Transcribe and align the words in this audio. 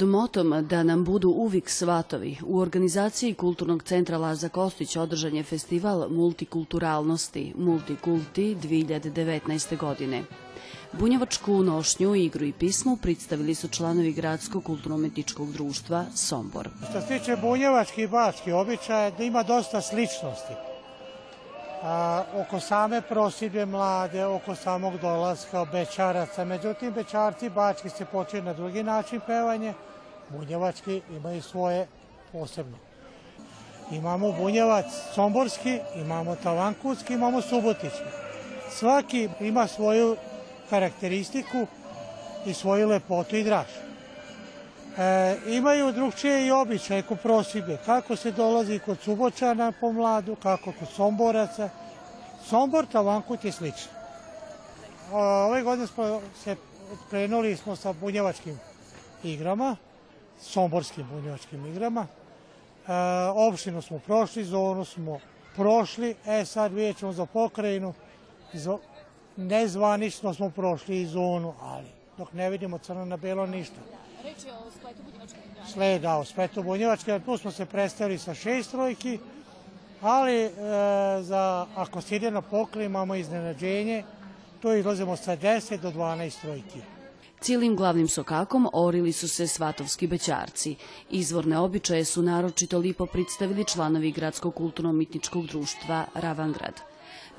Pod 0.00 0.08
motom 0.08 0.66
da 0.66 0.82
nam 0.82 1.04
budu 1.04 1.28
uvijek 1.28 1.70
svatovi, 1.70 2.36
u 2.46 2.58
organizaciji 2.58 3.34
Kulturnog 3.34 3.82
centra 3.82 4.18
Laza 4.18 4.48
Kostić 4.48 4.96
održan 4.96 5.34
je 5.34 5.42
festival 5.42 6.08
multikulturalnosti 6.10 7.52
Multikulti 7.58 8.56
2019. 8.62 9.76
godine. 9.76 10.22
Bunjevačku 10.92 11.62
nošnju, 11.62 12.14
igru 12.14 12.44
i 12.44 12.52
pismu 12.52 12.96
predstavili 13.02 13.54
su 13.54 13.68
članovi 13.68 14.12
Gradskog 14.12 14.64
kulturno-umetničkog 14.64 15.52
društva 15.52 16.04
Sombor. 16.14 16.68
Što 16.90 17.00
se 17.00 17.06
tiče 17.06 17.36
bunjevačkih 17.36 18.08
i 18.46 18.52
običaja, 18.52 19.10
da 19.10 19.24
ima 19.24 19.42
dosta 19.42 19.80
sličnosti. 19.80 20.69
A, 21.82 22.24
oko 22.36 22.60
same 22.60 23.00
prosidbe 23.00 23.66
mlade, 23.66 24.24
oko 24.26 24.54
samog 24.54 24.98
dolaska 24.98 25.64
bečaraca. 25.64 26.44
Međutim, 26.44 26.92
bečarci 26.92 27.48
bački 27.48 27.88
se 27.88 28.04
počinju 28.04 28.42
na 28.42 28.52
drugi 28.52 28.82
način 28.82 29.20
pevanje, 29.26 29.74
bunjevački 30.28 31.00
imaju 31.10 31.42
svoje 31.42 31.86
posebno. 32.32 32.76
Imamo 33.90 34.32
bunjevac 34.32 34.86
somborski, 35.14 35.78
imamo 35.96 36.36
talankutski, 36.36 37.14
imamo 37.14 37.40
subotički. 37.40 38.10
Svaki 38.70 39.28
ima 39.40 39.66
svoju 39.66 40.16
karakteristiku 40.70 41.66
i 42.46 42.54
svoju 42.54 42.88
lepotu 42.88 43.36
i 43.36 43.44
draž. 43.44 43.89
E, 44.98 45.36
imaju 45.46 45.92
drugčije 45.92 46.46
i 46.46 46.50
običaje 46.50 47.02
kod 47.02 47.18
prosibe, 47.20 47.78
kako 47.86 48.16
se 48.16 48.30
dolazi 48.30 48.78
kod 48.78 48.98
Subočana 49.00 49.72
po 49.80 49.92
mladu, 49.92 50.36
kako 50.42 50.72
kod 50.78 50.88
Somboraca. 50.88 51.68
Sombor, 52.44 52.86
Talankut 52.86 53.44
je 53.44 53.52
slično. 53.52 53.92
Ove 55.12 55.62
godine 55.62 55.86
smo 55.86 56.20
se 56.44 56.56
krenuli 57.10 57.56
smo 57.56 57.76
sa 57.76 57.92
bunjevačkim 57.92 58.58
igrama, 59.24 59.76
somborskim 60.40 61.06
bunjevačkim 61.12 61.66
igrama. 61.66 62.06
E, 62.06 62.92
opštinu 63.34 63.82
smo 63.82 63.98
prošli, 63.98 64.44
zonu 64.44 64.84
smo 64.84 65.20
prošli, 65.56 66.14
e 66.26 66.44
sad 66.44 66.72
vidjet 66.72 66.98
ćemo 66.98 67.12
za 67.12 67.26
pokrajinu, 67.26 67.94
nezvanično 69.36 70.34
smo 70.34 70.50
prošli 70.50 71.00
i 71.00 71.06
zonu, 71.06 71.54
ali 71.60 71.86
dok 72.18 72.32
ne 72.32 72.50
vidimo 72.50 72.78
crno 72.78 73.04
na 73.04 73.16
belo 73.16 73.46
ništa. 73.46 73.80
Reč 74.24 74.44
je 74.44 74.52
o 74.52 74.70
spletu 74.70 75.02
bunjevačke 75.02 75.38
igrane. 75.50 75.70
Sve, 75.72 75.98
da, 75.98 76.16
o 76.16 76.24
spletu 76.24 76.62
bunjevačke, 76.62 77.20
tu 77.24 77.36
smo 77.36 77.50
se 77.50 77.66
predstavili 77.66 78.18
sa 78.18 78.34
šest 78.34 78.70
trojki, 78.70 79.18
ali 80.00 80.34
e, 80.34 80.50
za, 81.22 81.66
ako 81.76 82.00
se 82.00 82.16
ide 82.16 82.30
na 82.30 82.42
pokre 82.42 82.84
imamo 82.84 83.14
iznenađenje, 83.14 84.04
tu 84.62 84.72
izlazimo 84.72 85.16
sa 85.16 85.36
10 85.36 85.80
do 85.80 85.90
12 85.90 86.40
trojki. 86.40 86.80
Cijelim 87.40 87.76
glavnim 87.76 88.08
sokakom 88.08 88.68
orili 88.72 89.12
su 89.12 89.28
se 89.28 89.46
svatovski 89.46 90.06
bećarci. 90.06 90.76
Izvorne 91.10 91.58
običaje 91.58 92.04
su 92.04 92.22
naročito 92.22 92.78
lipo 92.78 93.06
predstavili 93.06 93.64
članovi 93.64 94.10
Gradskog 94.12 94.54
kulturno-mitničkog 94.54 95.46
društva 95.46 96.04
Ravangrad. 96.14 96.89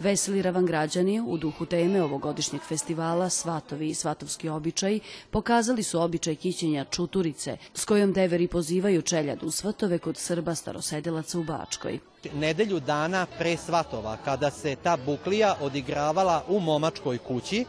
Veseli 0.01 0.41
ravangrađani 0.41 1.21
u 1.27 1.37
duhu 1.37 1.65
teme 1.65 2.03
ovogodišnjeg 2.03 2.61
festivala 2.61 3.29
Svatovi 3.29 3.89
i 3.89 3.93
svatovski 3.93 4.49
običaj 4.49 4.99
pokazali 5.31 5.83
su 5.83 6.01
običaj 6.01 6.35
kićenja 6.35 6.85
čuturice 6.85 7.57
s 7.73 7.85
kojom 7.85 8.13
deveri 8.13 8.47
pozivaju 8.47 9.01
čeljad 9.01 9.43
u 9.43 9.51
svatove 9.51 9.97
kod 9.97 10.17
Srba 10.17 10.55
starosedelaca 10.55 11.39
u 11.39 11.43
Bačkoj. 11.43 11.99
Nedelju 12.33 12.79
dana 12.79 13.25
pre 13.37 13.57
svatova, 13.57 14.17
kada 14.25 14.51
se 14.51 14.75
ta 14.83 14.97
buklija 15.05 15.55
odigravala 15.61 16.43
u 16.47 16.59
momačkoj 16.59 17.17
kući, 17.17 17.65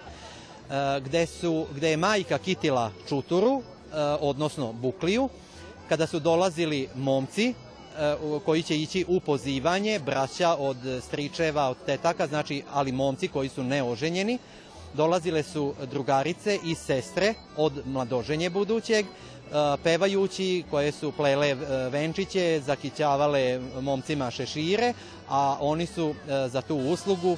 gde, 1.05 1.27
su, 1.27 1.67
gde 1.77 1.91
je 1.91 1.97
majka 1.97 2.39
kitila 2.39 2.91
čuturu, 3.09 3.63
odnosno 4.21 4.73
bukliju, 4.73 5.29
kada 5.89 6.07
su 6.07 6.21
dolazili 6.21 6.89
momci, 6.95 7.55
koji 8.45 8.63
će 8.63 8.79
ići 8.79 9.05
u 9.09 9.21
pozivanje 9.21 10.01
braća 10.07 10.57
od 10.59 10.77
stričeva, 11.03 11.69
od 11.69 11.77
tetaka, 11.87 12.27
znači 12.27 12.63
ali 12.73 12.93
momci 12.93 13.29
koji 13.29 13.49
su 13.49 13.65
neoženjeni. 13.65 14.39
Dolazile 14.95 15.43
su 15.43 15.75
drugarice 15.91 16.59
i 16.65 16.75
sestre 16.75 17.35
od 17.57 17.83
mladoženje 17.87 18.51
budućeg, 18.51 19.07
pevajući 19.83 20.65
koje 20.71 20.93
su 20.93 21.13
plele 21.13 21.55
venčiće, 21.91 22.61
zakićavale 22.67 23.61
momcima 23.81 24.31
šešire, 24.31 24.93
a 25.29 25.57
oni 25.61 25.87
su 25.87 26.15
za 26.49 26.63
tu 26.63 26.77
uslugu 26.77 27.37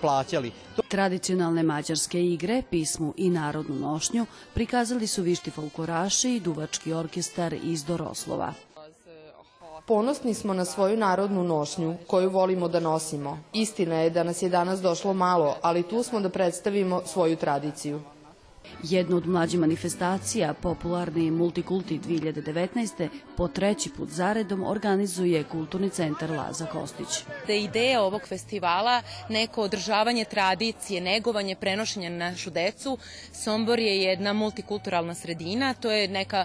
plaćali. 0.00 0.52
Tradicionalne 0.88 1.62
mađarske 1.62 2.24
igre, 2.24 2.62
pismu 2.70 3.14
i 3.16 3.30
narodnu 3.30 3.74
nošnju 3.74 4.26
prikazali 4.54 5.06
su 5.06 5.22
višti 5.22 5.50
folkloraši 5.50 6.34
i 6.34 6.40
duvački 6.40 6.92
orkestar 6.92 7.54
iz 7.64 7.84
Doroslova. 7.84 8.52
Ponosni 9.86 10.34
smo 10.34 10.54
na 10.54 10.64
svoju 10.64 10.96
narodnu 10.96 11.44
nošnju, 11.44 11.96
koju 12.06 12.30
volimo 12.30 12.68
da 12.68 12.80
nosimo. 12.80 13.38
Istina 13.52 13.94
je 13.94 14.10
da 14.10 14.22
nas 14.22 14.42
je 14.42 14.48
danas 14.48 14.80
došlo 14.80 15.14
malo, 15.14 15.56
ali 15.62 15.82
tu 15.82 16.02
smo 16.02 16.20
da 16.20 16.28
predstavimo 16.28 17.02
svoju 17.06 17.36
tradiciju. 17.36 18.00
Jednu 18.82 19.16
od 19.16 19.26
mlađih 19.26 19.60
manifestacija, 19.60 20.54
popularni 20.54 21.30
Multikulti 21.30 22.00
2019. 22.00 23.08
po 23.36 23.48
treći 23.48 23.90
put 23.90 24.08
zaredom 24.08 24.64
organizuje 24.64 25.44
Kulturni 25.44 25.90
centar 25.90 26.30
Laza 26.30 26.66
Kostić. 26.66 27.08
Da 27.46 27.52
je 27.52 27.62
ideja 27.64 28.02
ovog 28.02 28.22
festivala 28.28 29.02
neko 29.28 29.62
održavanje 29.62 30.24
tradicije, 30.24 31.00
negovanje, 31.00 31.54
prenošenja 31.54 32.10
na 32.10 32.30
našu 32.30 32.50
decu. 32.50 32.98
Sombor 33.32 33.78
je 33.78 34.02
jedna 34.02 34.32
multikulturalna 34.32 35.14
sredina, 35.14 35.74
to 35.74 35.90
je 35.90 36.08
neka 36.08 36.44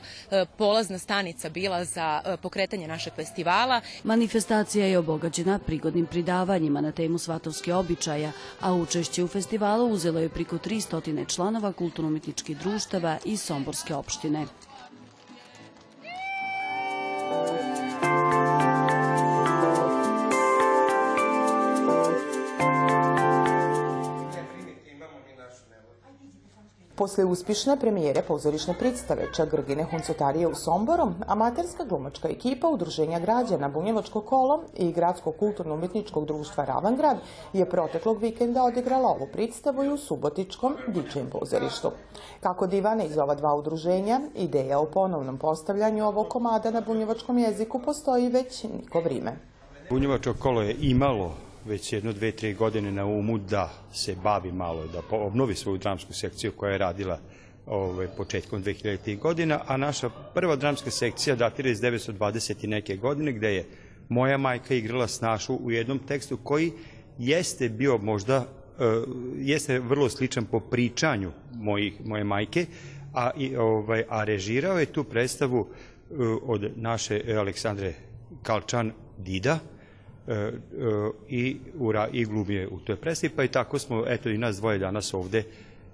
polazna 0.57 0.97
stanica 0.97 1.49
bila 1.49 1.85
za 1.85 2.21
pokretanje 2.41 2.87
našeg 2.87 3.13
festivala. 3.13 3.81
Manifestacija 4.03 4.85
je 4.85 4.97
obogađena 4.97 5.59
prigodnim 5.59 6.05
pridavanjima 6.05 6.81
na 6.81 6.91
temu 6.91 7.17
svatovske 7.17 7.73
običaja, 7.73 8.31
a 8.59 8.73
učešće 8.73 9.23
u 9.23 9.27
festivalu 9.27 9.87
uzelo 9.87 10.19
je 10.19 10.29
priko 10.29 10.57
300 10.57 11.35
članova 11.35 11.73
kulturno 11.73 12.06
umetničkih 12.07 12.57
društava 12.57 13.17
i 13.25 13.37
Somborske 13.37 13.95
opštine. 13.95 14.45
Posle 26.97 27.25
uspješne 27.25 27.77
premijere 27.79 28.21
pozorišne 28.27 28.73
predstave 28.73 29.27
Čagrgine 29.33 29.83
Huncotarije 29.83 30.47
u 30.47 30.55
Somborom, 30.55 31.15
amaterska 31.27 31.83
glumačka 31.83 32.29
ekipa 32.29 32.67
Udruženja 32.67 33.19
građana 33.19 33.69
Bunjevačko 33.69 34.21
kolo 34.21 34.63
i 34.77 34.91
Gradskog 34.91 35.35
kulturno-umetničkog 35.39 36.25
društva 36.25 36.65
Ravangrad 36.65 37.17
je 37.53 37.69
proteklog 37.69 38.21
vikenda 38.21 38.63
odigrala 38.63 39.09
ovu 39.09 39.27
predstavu 39.33 39.83
i 39.83 39.89
u 39.89 39.97
Subotičkom 39.97 40.75
dičijem 40.87 41.29
pozorištu. 41.29 41.91
Kako 42.39 42.67
divane 42.67 43.05
iz 43.05 43.17
ova 43.17 43.35
dva 43.35 43.55
udruženja, 43.55 44.21
ideja 44.35 44.79
o 44.79 44.85
ponovnom 44.85 45.37
postavljanju 45.37 46.07
ovog 46.07 46.27
komada 46.27 46.71
na 46.71 46.81
bunjevačkom 46.81 47.37
jeziku 47.37 47.79
postoji 47.79 48.29
već 48.29 48.63
niko 48.63 49.01
vrime. 49.01 49.37
Bunjevačko 49.89 50.33
kolo 50.39 50.61
je 50.61 50.75
imalo 50.79 51.46
već 51.67 51.93
jedno, 51.93 52.13
dve, 52.13 52.31
tri 52.31 52.53
godine 52.53 52.91
na 52.91 53.05
umu 53.05 53.37
da 53.37 53.73
se 53.93 54.15
bavi 54.23 54.51
malo, 54.51 54.87
da 54.87 55.01
obnovi 55.11 55.55
svoju 55.55 55.77
dramsku 55.77 56.13
sekciju 56.13 56.51
koja 56.51 56.71
je 56.71 56.77
radila 56.77 57.19
ove, 57.65 58.07
početkom 58.17 58.63
2000. 58.63 59.19
godina, 59.19 59.59
a 59.67 59.77
naša 59.77 60.09
prva 60.09 60.55
dramska 60.55 60.91
sekcija 60.91 61.35
datira 61.35 61.69
iz 61.69 61.81
920. 61.81 62.63
i 62.63 62.67
neke 62.67 62.95
godine, 62.95 63.31
gde 63.31 63.53
je 63.53 63.65
moja 64.09 64.37
majka 64.37 64.73
igrala 64.73 65.07
snašu 65.07 65.55
u 65.55 65.71
jednom 65.71 65.99
tekstu 65.99 66.37
koji 66.37 66.71
jeste 67.17 67.69
bio 67.69 67.97
možda, 67.97 68.45
jeste 69.37 69.79
vrlo 69.79 70.09
sličan 70.09 70.45
po 70.45 70.59
pričanju 70.59 71.31
mojih, 71.53 72.05
moje 72.05 72.23
majke, 72.23 72.65
a, 73.13 73.31
i, 73.37 73.55
ovaj, 73.55 74.03
a 74.09 74.23
režirao 74.23 74.79
je 74.79 74.85
tu 74.85 75.03
predstavu 75.03 75.67
od 76.43 76.71
naše 76.75 77.21
Aleksandre 77.37 77.93
Kalčan 78.43 78.91
Dida, 79.17 79.59
i, 81.29 81.57
ura, 81.79 82.07
i 82.11 82.25
glumije 82.25 82.67
u 82.67 82.79
toj 82.79 82.95
predstavi, 82.95 83.33
pa 83.35 83.43
i 83.43 83.47
tako 83.47 83.79
smo, 83.79 84.03
eto 84.07 84.29
i 84.29 84.37
nas 84.37 84.57
dvoje 84.57 84.79
danas 84.79 85.13
ovde 85.13 85.43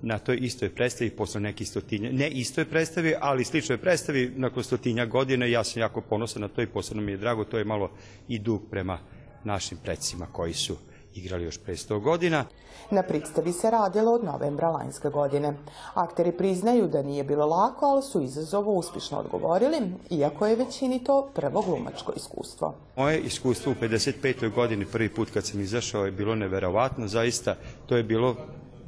na 0.02 0.20
toj 0.20 0.38
istoj 0.42 0.70
predstavi 0.70 1.10
posle 1.10 1.42
nekih 1.42 1.68
stotinja, 1.68 2.12
ne 2.12 2.30
istoj 2.30 2.66
predstavi, 2.66 3.16
ali 3.20 3.44
sličnoj 3.44 3.78
predstavi 3.78 4.32
nakon 4.36 4.64
stotinja 4.64 5.06
godina 5.06 5.46
ja 5.46 5.64
sam 5.64 5.82
jako 5.82 6.02
ponosan 6.02 6.42
na 6.42 6.48
to 6.48 6.62
i 6.62 6.68
posebno 6.68 7.04
mi 7.04 7.12
je 7.12 7.18
drago, 7.18 7.44
to 7.44 7.58
je 7.58 7.66
malo 7.66 7.92
i 8.28 8.40
dug 8.40 8.62
prema 8.72 9.00
našim 9.44 9.78
predsima 9.84 10.26
koji 10.32 10.54
su 10.54 10.78
igrali 11.16 11.44
još 11.44 11.58
pre 11.58 11.76
100 11.76 12.00
godina. 12.00 12.46
Na 12.92 13.04
predstavi 13.04 13.54
se 13.54 13.72
radilo 13.72 14.14
od 14.14 14.24
novembra 14.24 14.70
lanjske 14.70 15.10
godine. 15.10 15.54
Akteri 15.94 16.32
priznaju 16.32 16.88
da 16.88 17.02
nije 17.02 17.24
bilo 17.24 17.46
lako, 17.46 17.86
ali 17.86 18.04
su 18.04 18.22
izazovo 18.22 18.74
uspješno 18.74 19.18
odgovorili, 19.18 19.78
iako 20.10 20.48
je 20.48 20.56
većini 20.56 21.04
to 21.04 21.30
prvo 21.36 21.62
glumačko 21.62 22.14
iskustvo. 22.16 22.76
Moje 22.96 23.20
iskustvo 23.20 23.72
u 23.72 23.76
55. 23.76 24.54
godini, 24.54 24.86
prvi 24.86 25.10
put 25.10 25.30
kad 25.30 25.46
sam 25.46 25.62
izašao, 25.62 26.06
je 26.06 26.12
bilo 26.12 26.36
neverovatno. 26.36 27.08
Zaista, 27.08 27.56
to 27.86 27.98
je 27.98 28.04
bilo 28.04 28.36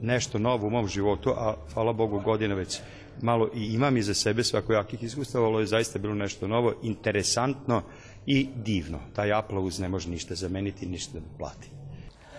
nešto 0.01 0.39
novo 0.39 0.67
u 0.67 0.69
mom 0.69 0.87
životu, 0.87 1.29
a 1.29 1.55
hvala 1.73 1.93
Bogu 1.93 2.19
godina 2.19 2.55
već 2.55 2.79
malo 3.21 3.49
i 3.55 3.73
imam 3.73 3.97
iza 3.97 4.13
sebe 4.13 4.43
svakojakih 4.43 5.03
iskustava, 5.03 5.47
ovo 5.47 5.59
je 5.59 5.65
zaista 5.65 5.99
bilo 5.99 6.15
nešto 6.15 6.47
novo, 6.47 6.73
interesantno 6.81 7.81
i 8.25 8.49
divno. 8.55 8.99
Taj 9.13 9.33
aplauz 9.33 9.79
ne 9.79 9.89
može 9.89 10.09
ništa 10.09 10.35
zameniti, 10.35 10.85
ništa 10.85 11.19
da 11.19 11.37
plati. 11.37 11.69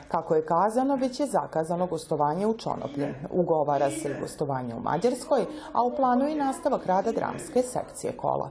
Kako 0.08 0.34
je 0.34 0.46
kazano, 0.46 0.96
već 0.96 1.20
je 1.20 1.26
zakazano 1.26 1.86
gostovanje 1.86 2.46
u 2.46 2.54
Čonoplje. 2.58 3.14
Ugovara 3.30 3.90
se 3.90 4.10
i 4.10 4.20
gostovanje 4.20 4.74
u 4.74 4.80
Mađarskoj, 4.80 5.44
a 5.72 5.82
u 5.82 5.96
planu 5.96 6.28
i 6.28 6.34
nastavak 6.34 6.86
rada 6.86 7.12
dramske 7.12 7.62
sekcije 7.62 8.12
kola. 8.12 8.50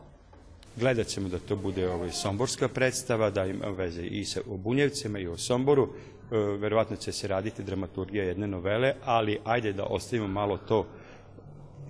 Gledat 0.75 1.07
ćemo 1.07 1.29
da 1.29 1.39
to 1.39 1.55
bude 1.55 1.89
ovaj 1.89 2.11
somborska 2.11 2.67
predstava, 2.67 3.29
da 3.29 3.45
ima 3.45 3.67
veze 3.67 4.01
i 4.01 4.25
sa 4.25 4.39
Bunjevcima 4.45 5.19
i 5.19 5.27
o 5.27 5.37
Somboru. 5.37 5.87
E, 6.31 6.37
verovatno 6.37 6.95
će 6.95 7.11
se 7.11 7.27
raditi 7.27 7.63
dramaturgija 7.63 8.23
jedne 8.23 8.47
novele, 8.47 8.93
ali 9.05 9.39
ajde 9.43 9.73
da 9.73 9.83
ostavimo 9.83 10.27
malo 10.27 10.57
to 10.57 10.85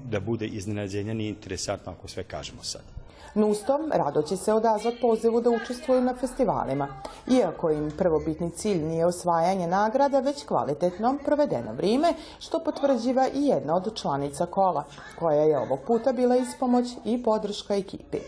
da 0.04 0.20
bude 0.20 0.46
iznenađenja 0.46 1.14
nije 1.14 1.30
interesantno 1.30 1.92
ako 1.92 2.08
sve 2.08 2.24
kažemo 2.24 2.64
sad. 2.64 2.95
Nustom 3.36 3.92
rado 3.94 4.22
će 4.22 4.38
se 4.38 4.54
odazvati 4.54 5.02
pozivu 5.02 5.42
da 5.42 5.50
učestvuju 5.50 6.02
na 6.02 6.16
festivalima, 6.16 6.88
iako 7.32 7.72
im 7.72 7.92
prvobitni 7.98 8.50
cilj 8.50 8.84
nije 8.84 9.06
osvajanje 9.06 9.68
nagrada, 9.68 10.20
već 10.20 10.46
kvalitetno 10.46 11.18
provedeno 11.26 11.74
vrijeme, 11.74 12.14
što 12.40 12.60
potvrđiva 12.60 13.28
i 13.34 13.46
jedna 13.46 13.76
od 13.76 13.96
članica 13.96 14.46
kola, 14.46 14.84
koja 15.20 15.42
je 15.42 15.60
ovog 15.60 15.80
puta 15.88 16.14
bila 16.14 16.38
ispomoć 16.38 16.86
i 17.06 17.24
podrška 17.24 17.76
ekipi. 17.76 18.20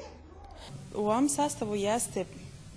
U 0.95 1.01
ovom 1.01 1.29
sastavu 1.29 1.75
jeste 1.75 2.25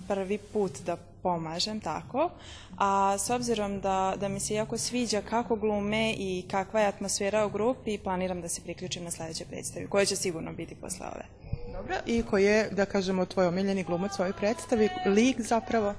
prvi 0.09 0.39
put 0.39 0.73
da 0.87 0.97
pomažem 1.23 1.81
tako, 1.81 2.31
a 2.79 3.19
s 3.19 3.31
obzirom 3.31 3.81
da, 3.81 4.15
da 4.17 4.29
mi 4.29 4.41
se 4.41 4.55
jako 4.55 4.79
sviđa 4.79 5.21
kako 5.31 5.57
glume 5.57 6.15
i 6.19 6.45
kakva 6.51 6.81
je 6.81 6.87
atmosfera 6.87 7.47
u 7.47 7.51
grupi, 7.51 7.99
planiram 7.99 8.41
da 8.41 8.49
se 8.49 8.61
priključim 8.61 9.05
na 9.05 9.11
sledeće 9.11 9.45
predstavi, 9.45 9.87
koja 9.87 10.05
će 10.05 10.17
sigurno 10.17 10.53
biti 10.53 10.75
posle 10.75 11.07
ove. 11.07 11.50
Dobro, 11.81 11.97
i 12.07 12.23
koji 12.23 12.45
je, 12.45 12.69
da 12.71 12.85
kažemo, 12.85 13.25
tvoj 13.27 13.47
omiljeni 13.47 13.83
glumac 13.83 14.19
u 14.19 14.23
ovoj 14.23 14.33
predstavi, 14.33 14.89
lik 15.07 15.41
zapravo? 15.41 15.95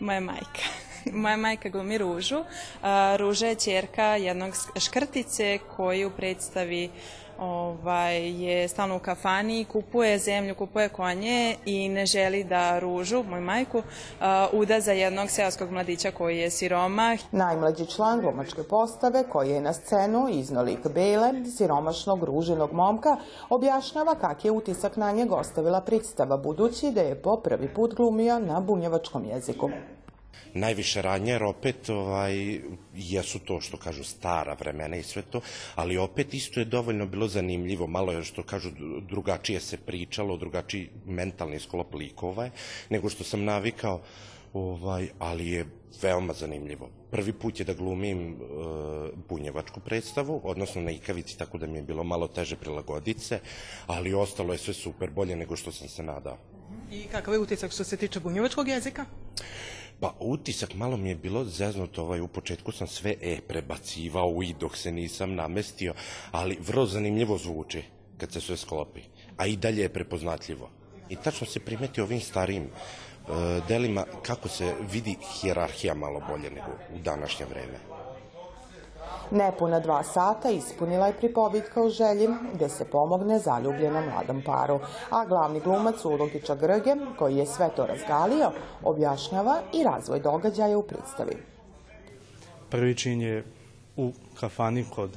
Moja 0.00 0.20
majka. 0.20 0.62
Moja 1.22 1.36
majka 1.36 1.68
glumi 1.68 1.98
Ružu. 1.98 2.44
Ruža 3.16 3.46
je 3.46 3.54
čerka 3.54 4.04
jednog 4.04 4.54
škrtice 4.80 5.58
koji 5.76 6.04
u 6.04 6.10
predstavi 6.10 6.90
ovaj, 7.38 8.44
je 8.44 8.68
stalno 8.68 8.96
u 8.96 8.98
kafani, 8.98 9.64
kupuje 9.64 10.18
zemlju, 10.18 10.54
kupuje 10.54 10.88
konje 10.88 11.56
i 11.64 11.88
ne 11.88 12.06
želi 12.06 12.44
da 12.44 12.78
Ružu, 12.78 13.22
moju 13.22 13.42
majku, 13.42 13.82
a, 14.20 14.48
uda 14.52 14.80
za 14.80 14.92
jednog 14.92 15.30
seoskog 15.30 15.70
mladića 15.70 16.10
koji 16.10 16.38
je 16.38 16.50
siromah. 16.50 17.18
Najmlađi 17.32 17.86
član 17.86 18.20
glumačke 18.20 18.62
postave, 18.62 19.24
koji 19.28 19.50
je 19.50 19.60
na 19.60 19.72
scenu 19.72 20.28
iznolik 20.30 20.88
Bele, 20.94 21.32
siromašnog 21.56 22.24
ružinog 22.24 22.72
momka, 22.72 23.16
objašnjava 23.50 24.14
kak 24.14 24.44
je 24.44 24.50
utisak 24.50 24.96
na 24.96 25.12
njeg 25.12 25.32
ostavila 25.32 25.80
predstava, 25.80 26.36
budući 26.36 26.90
da 26.90 27.00
je 27.00 27.22
po 27.22 27.36
prvi 27.36 27.68
put 27.74 27.94
glumio 27.94 28.38
na 28.38 28.60
bunjevačkom 28.60 29.24
jeziku 29.24 29.70
najviše 30.54 31.02
ranje, 31.02 31.32
jer 31.32 31.42
opet 31.44 31.88
ovaj, 31.90 32.60
jesu 32.94 33.38
to 33.38 33.60
što 33.60 33.76
kažu 33.76 34.04
stara 34.04 34.54
vremena 34.54 34.96
i 34.96 35.02
sve 35.02 35.22
to, 35.22 35.40
ali 35.74 35.96
opet 35.96 36.34
isto 36.34 36.60
je 36.60 36.64
dovoljno 36.64 37.06
bilo 37.06 37.28
zanimljivo, 37.28 37.86
malo 37.86 38.12
je 38.12 38.24
što 38.24 38.42
kažu 38.42 38.70
drugačije 39.08 39.60
se 39.60 39.76
pričalo, 39.76 40.36
drugačiji 40.36 40.90
mentalni 41.06 41.60
sklop 41.60 41.94
likova 41.94 42.44
je, 42.44 42.50
nego 42.90 43.08
što 43.08 43.24
sam 43.24 43.44
navikao, 43.44 44.00
ovaj, 44.52 45.08
ali 45.18 45.48
je 45.50 45.66
veoma 46.02 46.32
zanimljivo. 46.32 46.90
Prvi 47.10 47.32
put 47.32 47.60
je 47.60 47.64
da 47.64 47.74
glumim 47.74 48.32
e, 48.32 48.36
bunjevačku 49.28 49.80
predstavu, 49.80 50.40
odnosno 50.44 50.82
na 50.82 50.90
ikavici, 50.90 51.38
tako 51.38 51.58
da 51.58 51.66
mi 51.66 51.78
je 51.78 51.82
bilo 51.82 52.04
malo 52.04 52.28
teže 52.28 52.56
prilagoditi 52.56 53.20
se, 53.20 53.40
ali 53.86 54.14
ostalo 54.14 54.52
je 54.52 54.58
sve 54.58 54.74
super, 54.74 55.10
bolje 55.10 55.36
nego 55.36 55.56
što 55.56 55.72
sam 55.72 55.88
se 55.88 56.02
nadao. 56.02 56.36
I 56.90 57.02
kakav 57.12 57.34
je 57.34 57.40
utisak 57.40 57.72
što 57.72 57.84
se 57.84 57.96
tiče 57.96 58.20
bunjevačkog 58.20 58.68
jezika? 58.68 59.06
Pa 60.00 60.14
utisak 60.20 60.74
malo 60.74 60.96
mi 60.96 61.08
je 61.08 61.16
bilo 61.16 61.44
zeznuto, 61.44 62.02
ovaj, 62.02 62.20
u 62.20 62.28
početku 62.28 62.72
sam 62.72 62.86
sve 62.86 63.14
e 63.20 63.40
prebacivao 63.48 64.42
i 64.42 64.54
dok 64.60 64.76
se 64.76 64.92
nisam 64.92 65.34
namestio, 65.34 65.94
ali 66.30 66.58
vrlo 66.60 66.86
zanimljivo 66.86 67.38
zvuči 67.38 67.82
kad 68.18 68.32
se 68.32 68.40
sve 68.40 68.56
sklopi, 68.56 69.00
a 69.36 69.46
i 69.46 69.56
dalje 69.56 69.82
je 69.82 69.92
prepoznatljivo. 69.92 70.70
I 71.08 71.16
tačno 71.16 71.46
se 71.46 71.60
primeti 71.60 72.00
ovim 72.00 72.20
starijim 72.20 72.64
uh, 72.64 73.34
delima 73.68 74.04
kako 74.22 74.48
se 74.48 74.74
vidi 74.92 75.16
hijerarhija 75.32 75.94
malo 75.94 76.22
bolje 76.28 76.50
nego 76.50 76.72
u 76.94 76.98
današnje 76.98 77.46
vreme. 77.46 77.78
Nepuna 79.30 79.80
dva 79.80 80.02
sata 80.02 80.50
ispunila 80.50 81.06
je 81.06 81.12
pripovitka 81.12 81.82
o 81.82 81.90
želji 81.90 82.28
gde 82.54 82.68
se 82.68 82.84
pomogne 82.84 83.38
zaljubljenom 83.38 84.04
mladom 84.04 84.42
paru, 84.46 84.80
a 85.10 85.24
glavni 85.26 85.60
glumac 85.60 86.04
Ulogića 86.04 86.54
Grge, 86.54 86.94
koji 87.18 87.36
je 87.36 87.46
sve 87.46 87.68
to 87.76 87.86
razgalio, 87.86 88.52
objašnjava 88.82 89.60
i 89.74 89.84
razvoj 89.84 90.20
događaja 90.20 90.78
u 90.78 90.82
predstavi. 90.82 91.36
Prvi 92.70 92.94
čin 92.94 93.20
je 93.20 93.44
u 93.96 94.12
kafani 94.40 94.84
kod 94.94 95.10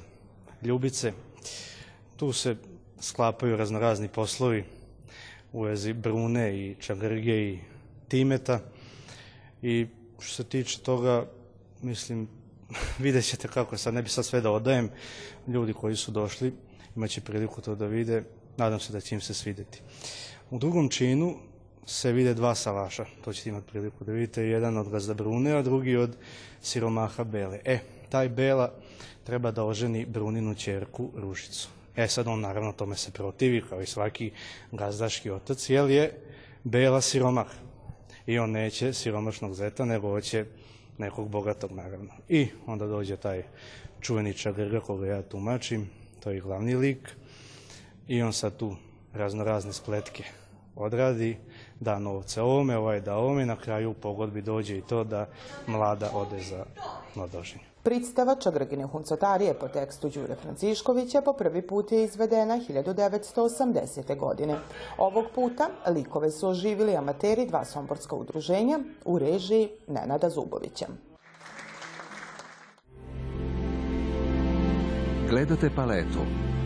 Ljubice. 0.62 1.14
Tu 2.18 2.34
se 2.34 2.56
sklapaju 3.00 3.58
raznorazni 3.58 4.08
poslovi 4.08 4.64
u 5.54 5.62
vezi 5.62 5.94
Brune 5.94 6.58
i 6.58 6.76
Čagrge 6.80 7.32
i 7.32 7.60
Timeta. 8.08 8.60
I 9.62 9.88
što 10.20 10.36
se 10.36 10.44
tiče 10.44 10.80
toga, 10.80 11.26
mislim, 11.82 12.28
vidjet 13.04 13.26
ćete 13.26 13.48
kako 13.48 13.78
sad, 13.78 13.94
ne 13.94 14.02
bi 14.02 14.10
sad 14.10 14.26
sve 14.26 14.42
da 14.42 14.52
odajem, 14.52 14.90
ljudi 15.48 15.74
koji 15.74 15.96
su 15.96 16.12
došli 16.12 16.54
imaće 16.96 17.22
priliku 17.22 17.62
to 17.62 17.76
da 17.76 17.86
vide, 17.86 18.24
nadam 18.58 18.80
se 18.80 18.94
da 18.94 19.02
će 19.02 19.16
im 19.16 19.22
se 19.22 19.34
svideti. 19.34 19.82
U 20.50 20.60
drugom 20.60 20.90
činu 20.90 21.36
se 21.86 22.12
vide 22.12 22.34
dva 22.34 22.56
salaša, 22.56 23.06
to 23.24 23.34
ćete 23.34 23.50
imati 23.50 23.68
priliku 23.68 24.04
da 24.04 24.12
vidite, 24.12 24.44
jedan 24.44 24.78
od 24.78 24.90
Gazda 24.90 25.14
Brune, 25.14 25.52
a 25.52 25.62
drugi 25.62 25.96
od 25.96 26.16
siromaha 26.62 27.24
Bele. 27.24 27.60
E, 27.66 27.80
taj 28.10 28.30
Bela 28.30 28.74
treba 29.24 29.52
da 29.52 29.64
oženi 29.64 30.06
Bruninu 30.06 30.56
čerku 30.56 31.12
Ružicu. 31.16 31.70
E 31.96 32.08
sad 32.08 32.28
on 32.28 32.40
naravno 32.40 32.72
tome 32.72 32.96
se 32.96 33.12
protivi, 33.12 33.64
kao 33.70 33.82
i 33.82 33.86
svaki 33.86 34.32
gazdaški 34.72 35.32
otac, 35.32 35.70
jer 35.70 35.90
je 35.90 36.14
Bela 36.64 37.02
siromah. 37.02 37.48
I 38.26 38.40
on 38.40 38.52
neće 38.52 38.94
siromašnog 38.94 39.54
zeta, 39.54 39.86
nego 39.86 40.10
hoće 40.10 40.46
nekog 40.98 41.30
bogatog 41.30 41.72
naravno. 41.72 42.10
I 42.30 42.48
onda 42.66 42.88
dođe 42.88 43.18
taj 43.18 43.44
čuveni 44.02 44.34
čagrga 44.34 44.80
koga 44.80 45.06
ja 45.06 45.22
tumačim, 45.22 45.90
to 46.20 46.32
je 46.32 46.42
glavni 46.42 46.76
lik, 46.76 47.10
i 48.08 48.22
on 48.22 48.34
sad 48.34 48.58
tu 48.58 48.76
razno 49.14 49.44
razne 49.44 49.74
spletke 49.74 50.24
odradi, 50.76 51.38
da 51.80 52.00
novce 52.00 52.42
ovome, 52.42 52.78
ovaj 52.78 53.02
da 53.02 53.16
ovome, 53.16 53.46
na 53.46 53.56
kraju 53.56 53.94
pogodbi 53.94 54.42
dođe 54.42 54.78
i 54.78 54.82
to 54.82 55.04
da 55.04 55.28
mlada 55.68 56.12
ode 56.14 56.40
za 56.40 56.66
mladoženje. 57.16 57.71
Predstava 57.84 58.36
Čagrgine 58.36 58.86
huncotarije 58.86 59.54
po 59.54 59.68
tekstu 59.68 60.10
Đure 60.10 60.36
Franciškovića 60.36 61.22
po 61.22 61.34
prvi 61.34 61.62
put 61.62 61.92
je 61.92 62.04
izvedena 62.04 62.60
1980. 62.70 64.18
godine. 64.18 64.56
Ovog 64.98 65.26
puta 65.36 65.70
likove 65.88 66.32
su 66.32 66.48
oživili 66.48 66.96
amateri 66.96 67.46
dva 67.46 67.66
somborska 67.66 68.16
udruženja 68.16 68.80
u 69.06 69.20
režiji 69.20 69.70
Nenada 69.88 70.30
Zubovića. 70.30 70.86
Gledate 75.30 75.70
paletu. 75.76 76.20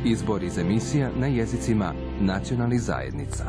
Izbor 0.06 0.44
iz 0.44 0.58
emisija 0.58 1.10
na 1.16 1.28
jezicima 1.28 1.94
nacionalnih 2.20 2.82
zajednica. 2.82 3.46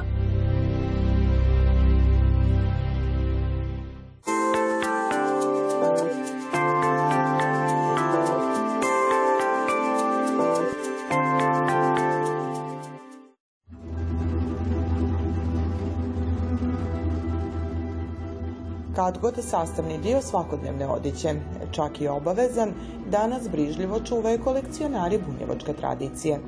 God 19.21 19.35
sastavni 19.41 19.99
dio 19.99 20.21
svakodnevne 20.23 20.87
odiće, 20.87 21.35
čak 21.71 22.01
i 22.01 22.09
obavezan, 22.09 22.73
danas 23.11 23.49
brižljivo 23.51 24.01
čuvaju 24.01 24.45
kolekcionari 24.45 25.19
bunjevačke 25.19 25.73
tradicije. 25.73 26.39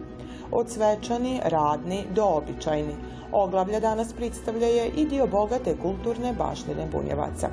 Od 0.52 0.70
svečani, 0.70 1.40
radni 1.44 2.04
do 2.14 2.24
običajni, 2.24 2.94
oglavlja 3.32 3.80
danas 3.80 4.12
predstavljaje 4.12 4.88
i 4.88 5.06
dio 5.06 5.26
bogate 5.26 5.76
kulturne 5.82 6.32
baštine 6.32 6.88
bunjevaca. 6.92 7.48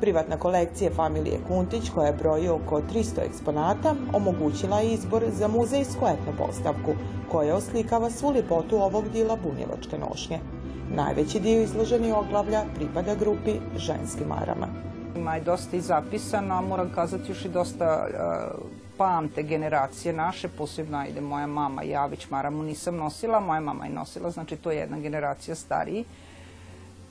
Privatna 0.00 0.36
kolekcija 0.36 0.90
familije 0.96 1.40
Kuntić, 1.48 1.90
koja 1.94 2.12
broji 2.12 2.48
oko 2.48 2.80
300 2.80 3.26
eksponata, 3.26 3.94
omogućila 4.12 4.80
je 4.80 4.92
izbor 4.92 5.24
za 5.32 5.48
muzejsku 5.48 6.06
etno 6.06 6.46
postavku, 6.46 6.92
koja 7.30 7.56
oslikava 7.56 8.10
svu 8.10 8.30
lipotu 8.30 8.76
ovog 8.76 9.08
dijela 9.08 9.36
bunjevačke 9.36 9.98
nošnje. 9.98 10.40
Najveći 10.94 11.40
dio 11.40 11.62
izloženi 11.62 12.12
oglavlja 12.12 12.64
pripada 12.74 13.14
grupi 13.14 13.52
ženskim 13.76 14.26
marama. 14.28 14.66
Ima 15.16 15.34
je 15.34 15.40
dosta 15.40 15.76
i 15.76 15.80
zapisano, 15.80 16.54
a 16.54 16.60
moram 16.60 16.90
kazati 16.94 17.30
još 17.32 17.44
i 17.44 17.48
dosta 17.48 18.06
uh, 18.06 18.60
pamte 18.96 19.42
generacije 19.42 20.12
naše, 20.12 20.48
posebno 20.48 20.98
ajde 20.98 21.20
moja 21.20 21.46
mama, 21.46 21.82
ja 21.82 22.06
već 22.06 22.30
maramu 22.30 22.62
nisam 22.62 22.96
nosila, 22.96 23.40
moja 23.40 23.60
mama 23.60 23.84
je 23.86 23.92
nosila, 23.92 24.30
znači 24.30 24.56
to 24.56 24.70
je 24.70 24.78
jedna 24.78 24.98
generacija 24.98 25.54
stariji. 25.54 26.04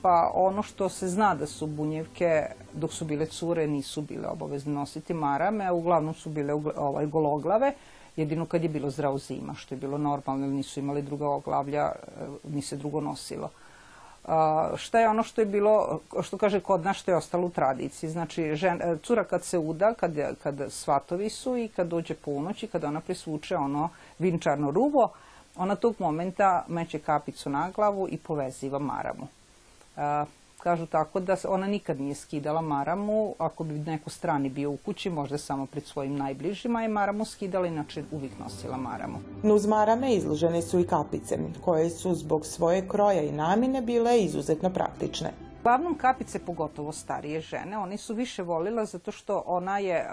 Pa 0.02 0.30
ono 0.34 0.62
što 0.62 0.88
se 0.88 1.08
zna 1.08 1.34
da 1.34 1.46
su 1.46 1.66
bunjevke, 1.66 2.46
dok 2.72 2.92
su 2.92 3.04
bile 3.04 3.26
cure, 3.26 3.66
nisu 3.66 4.02
bile 4.02 4.28
obavezne 4.28 4.72
nositi 4.72 5.14
marame, 5.14 5.66
a 5.66 5.72
uglavnom 5.72 6.14
su 6.14 6.30
bile 6.30 6.54
ovaj, 6.76 7.06
gologlave, 7.06 7.72
jedino 8.16 8.46
kad 8.46 8.62
je 8.62 8.68
bilo 8.68 8.90
zdravo 8.90 9.18
zima, 9.18 9.54
što 9.54 9.74
je 9.74 9.78
bilo 9.78 9.98
normalno, 9.98 10.46
nisu 10.46 10.80
imali 10.80 11.02
druga 11.02 11.28
oglavlja, 11.28 11.92
ni 12.44 12.62
se 12.62 12.76
drugo 12.76 13.00
nosilo. 13.00 13.50
Šta 14.76 15.00
je 15.00 15.08
ono 15.08 15.22
što 15.22 15.40
je 15.40 15.46
bilo, 15.46 16.00
što 16.22 16.38
kaže 16.38 16.60
kod 16.60 16.84
nas, 16.84 16.96
što 16.96 17.10
je 17.10 17.16
ostalo 17.16 17.46
u 17.46 17.50
tradiciji. 17.50 18.10
Znači, 18.10 18.54
žen, 18.54 18.80
cura 19.02 19.24
kad 19.24 19.44
se 19.44 19.58
uda, 19.58 19.94
kad, 19.94 20.12
kad 20.42 20.72
svatovi 20.72 21.30
su 21.30 21.56
i 21.56 21.68
kad 21.68 21.86
dođe 21.86 22.14
ponoć 22.14 22.62
i 22.62 22.66
kad 22.66 22.84
ona 22.84 23.00
prisvuče 23.00 23.56
ono 23.56 23.88
vinčarno 24.18 24.70
ruvo, 24.70 25.12
ona 25.56 25.74
tog 25.74 25.94
momenta 25.98 26.64
meće 26.68 26.98
kapicu 26.98 27.50
na 27.50 27.70
glavu 27.70 28.08
i 28.10 28.18
poveziva 28.18 28.78
maramu. 28.78 29.26
Kažu 30.62 30.86
tako 30.86 31.20
da 31.20 31.36
ona 31.48 31.66
nikad 31.66 32.00
nije 32.00 32.14
skidala 32.14 32.60
maramu, 32.60 33.34
ako 33.38 33.64
bi 33.64 33.74
neko 33.74 34.10
strani 34.10 34.48
bio 34.48 34.70
u 34.70 34.76
kući, 34.76 35.10
možda 35.10 35.38
samo 35.38 35.66
pred 35.66 35.84
svojim 35.84 36.16
najbližima 36.16 36.82
je 36.82 36.88
maramu 36.88 37.24
skidala, 37.24 37.66
inače 37.66 38.04
uvijek 38.12 38.32
nosila 38.38 38.76
maramu. 38.76 39.18
No 39.42 39.54
uz 39.54 39.66
marame 39.66 40.14
izložene 40.14 40.62
su 40.62 40.80
i 40.80 40.86
kapice, 40.86 41.38
koje 41.64 41.90
su 41.90 42.14
zbog 42.14 42.46
svoje 42.46 42.88
kroja 42.88 43.22
i 43.22 43.32
namine 43.32 43.82
bile 43.82 44.20
izuzetno 44.20 44.70
praktične. 44.70 45.30
Uglavnom 45.60 45.94
kapice, 45.94 46.38
pogotovo 46.38 46.92
starije 46.92 47.40
žene, 47.40 47.78
oni 47.78 47.96
su 47.96 48.14
više 48.14 48.42
volila 48.42 48.84
zato 48.84 49.12
što 49.12 49.42
ona 49.46 49.78
je, 49.78 50.08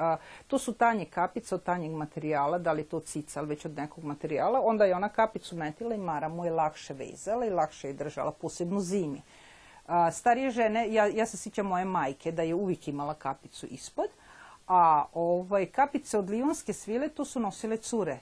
to 0.47 0.59
su 0.59 0.73
tanje 0.73 1.05
kapice 1.05 1.55
od 1.55 1.63
tanjeg 1.63 1.91
materijala, 1.91 2.57
da 2.57 2.71
li 2.71 2.83
to 2.83 2.99
cica, 2.99 3.39
ali 3.39 3.49
već 3.49 3.65
od 3.65 3.75
nekog 3.75 4.03
materijala, 4.03 4.61
onda 4.63 4.85
je 4.85 4.95
ona 4.95 5.09
kapicu 5.09 5.55
metila 5.55 5.95
i 5.95 5.97
maramu 5.97 6.45
je 6.45 6.51
lakše 6.51 6.93
vezala 6.93 7.45
i 7.45 7.49
lakše 7.49 7.87
je 7.87 7.93
držala, 7.93 8.31
posebno 8.31 8.79
zimi. 8.79 9.21
A, 9.87 10.11
starije 10.11 10.51
žene, 10.51 10.93
ja, 10.93 11.05
ja 11.05 11.25
se 11.25 11.37
sjećam 11.37 11.65
moje 11.65 11.85
majke 11.85 12.31
da 12.31 12.41
je 12.41 12.55
uvijek 12.55 12.87
imala 12.87 13.13
kapicu 13.13 13.65
ispod, 13.65 14.07
a 14.67 15.05
ovaj, 15.13 15.65
kapice 15.65 16.17
od 16.17 16.29
lionske 16.29 16.73
svile 16.73 17.09
to 17.09 17.25
su 17.25 17.39
nosile 17.39 17.77
cure 17.77 18.11
e, 18.11 18.19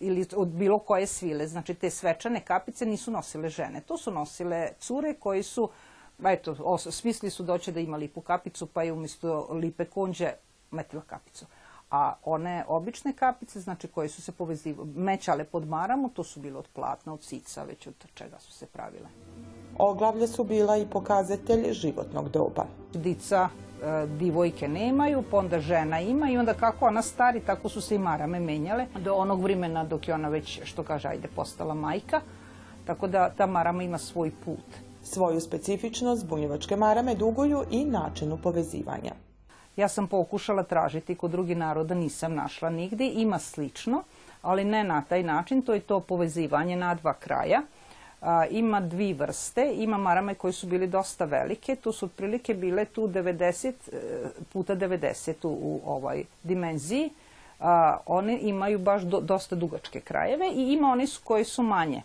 ili 0.00 0.26
od 0.36 0.48
bilo 0.48 0.78
koje 0.78 1.06
svile. 1.06 1.46
Znači 1.46 1.74
te 1.74 1.90
svečane 1.90 2.40
kapice 2.40 2.86
nisu 2.86 3.10
nosile 3.10 3.48
žene. 3.48 3.80
To 3.80 3.98
su 3.98 4.10
nosile 4.10 4.68
cure 4.78 5.14
koji 5.14 5.42
su, 5.42 5.70
eto, 6.24 6.56
os, 6.64 6.88
smisli 6.90 7.30
su 7.30 7.42
doće 7.42 7.72
da 7.72 7.80
ima 7.80 7.96
lipu 7.96 8.20
kapicu 8.20 8.66
pa 8.66 8.82
je 8.82 8.92
umjesto 8.92 9.48
lipe 9.50 9.84
konđe 9.84 10.32
metila 10.70 11.02
kapicu. 11.06 11.46
A 11.90 12.14
one 12.24 12.64
obične 12.68 13.12
kapice, 13.12 13.60
znači 13.60 13.88
koje 13.88 14.08
su 14.08 14.22
se 14.22 14.32
povezivale, 14.32 14.88
mećale 14.94 15.44
pod 15.44 15.68
maramu, 15.68 16.08
to 16.08 16.24
su 16.24 16.40
bile 16.40 16.58
od 16.58 16.68
platna, 16.72 17.12
od 17.12 17.20
cica, 17.20 17.62
već 17.62 17.86
od 17.86 17.94
čega 18.14 18.38
su 18.38 18.52
se 18.52 18.66
pravile. 18.66 19.08
Oglavlja 19.78 20.26
su 20.26 20.44
bila 20.44 20.76
i 20.76 20.86
pokazatelj 20.86 21.72
životnog 21.72 22.28
doba. 22.28 22.64
Dica, 22.94 23.48
e, 23.82 24.06
divojke 24.06 24.68
nemaju, 24.68 25.22
pa 25.30 25.36
onda 25.36 25.60
žena 25.60 26.00
ima 26.00 26.30
i 26.30 26.38
onda 26.38 26.54
kako 26.54 26.86
ona 26.86 27.02
stari, 27.02 27.40
tako 27.40 27.68
su 27.68 27.80
se 27.80 27.94
i 27.94 27.98
marame 27.98 28.40
menjale 28.40 28.86
do 29.04 29.14
onog 29.14 29.42
vremena 29.42 29.84
dok 29.84 30.08
je 30.08 30.14
ona 30.14 30.28
već, 30.28 30.60
što 30.64 30.82
kaže, 30.82 31.08
ajde, 31.08 31.28
postala 31.36 31.74
majka. 31.74 32.20
Tako 32.84 33.06
da 33.06 33.30
ta 33.30 33.46
marama 33.46 33.82
ima 33.82 33.98
svoj 33.98 34.32
put. 34.44 34.80
Svoju 35.02 35.40
specifičnost 35.40 36.26
bunjevačke 36.26 36.76
marame 36.76 37.14
duguju 37.14 37.64
i 37.70 37.84
načinu 37.84 38.36
povezivanja. 38.36 39.12
Ja 39.76 39.88
sam 39.88 40.06
pokušala 40.06 40.62
tražiti 40.62 41.14
kod 41.14 41.30
drugih 41.30 41.56
naroda, 41.56 41.94
nisam 41.94 42.34
našla 42.34 42.70
nigdje. 42.70 43.12
Ima 43.12 43.38
slično, 43.38 44.02
ali 44.42 44.64
ne 44.64 44.84
na 44.84 45.02
taj 45.02 45.22
način. 45.22 45.62
To 45.62 45.74
je 45.74 45.80
to 45.80 46.00
povezivanje 46.00 46.76
na 46.76 46.94
dva 46.94 47.14
kraja. 47.14 47.62
A, 48.20 48.46
ima 48.50 48.80
dvi 48.80 49.12
vrste. 49.12 49.72
Ima 49.76 49.98
marame 49.98 50.34
koje 50.34 50.52
su 50.52 50.66
bile 50.66 50.86
dosta 50.86 51.24
velike. 51.24 51.76
Tu 51.76 51.92
su 51.92 52.06
otprilike 52.06 52.54
bile 52.54 52.84
tu 52.84 53.08
90 53.08 53.68
e, 53.68 54.00
puta 54.52 54.76
90 54.76 55.34
u, 55.42 55.80
ovoj 55.84 56.24
dimenziji. 56.42 57.10
A, 57.60 57.96
one 58.06 58.38
imaju 58.42 58.78
baš 58.78 59.02
do, 59.02 59.20
dosta 59.20 59.56
dugačke 59.56 60.00
krajeve 60.00 60.50
i 60.54 60.72
ima 60.72 60.92
one 60.92 61.06
su 61.06 61.20
koji 61.24 61.44
su 61.44 61.62
manje. 61.62 62.02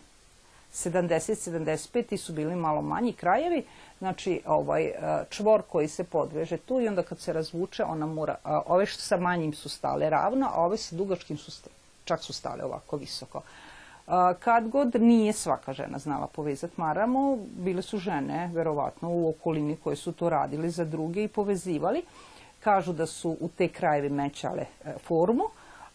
70-75 0.74 2.16
su 2.16 2.32
bili 2.32 2.56
malo 2.56 2.82
manji 2.82 3.12
krajevi. 3.12 3.64
Znači, 3.98 4.40
ovaj 4.46 4.92
čvor 5.30 5.62
koji 5.62 5.88
se 5.88 6.04
podveže 6.04 6.56
tu 6.56 6.80
i 6.80 6.88
onda 6.88 7.02
kad 7.02 7.18
se 7.18 7.32
razvuče, 7.32 7.84
ona 7.84 8.06
mora, 8.06 8.36
ove 8.44 8.86
što 8.86 9.02
sa 9.02 9.16
manjim 9.16 9.52
su 9.54 9.68
stale 9.68 10.10
ravno, 10.10 10.50
a 10.52 10.64
ove 10.64 10.76
sa 10.76 10.96
dugačkim 10.96 11.38
su, 11.38 11.52
čak 12.04 12.22
su 12.22 12.32
stale 12.32 12.64
ovako 12.64 12.96
visoko. 12.96 13.42
Kad 14.38 14.68
god 14.68 14.94
nije 14.94 15.32
svaka 15.32 15.72
žena 15.72 15.98
znala 15.98 16.26
povezati 16.26 16.74
maramu, 16.76 17.38
bile 17.56 17.82
su 17.82 17.98
žene, 17.98 18.50
verovatno, 18.54 19.10
u 19.10 19.28
okolini 19.28 19.76
koje 19.76 19.96
su 19.96 20.12
to 20.12 20.28
radili 20.28 20.70
za 20.70 20.84
druge 20.84 21.24
i 21.24 21.28
povezivali. 21.28 22.02
Kažu 22.60 22.92
da 22.92 23.06
su 23.06 23.36
u 23.40 23.48
te 23.48 23.68
krajeve 23.68 24.08
mećale 24.08 24.62
e, 24.62 24.94
formu, 25.06 25.44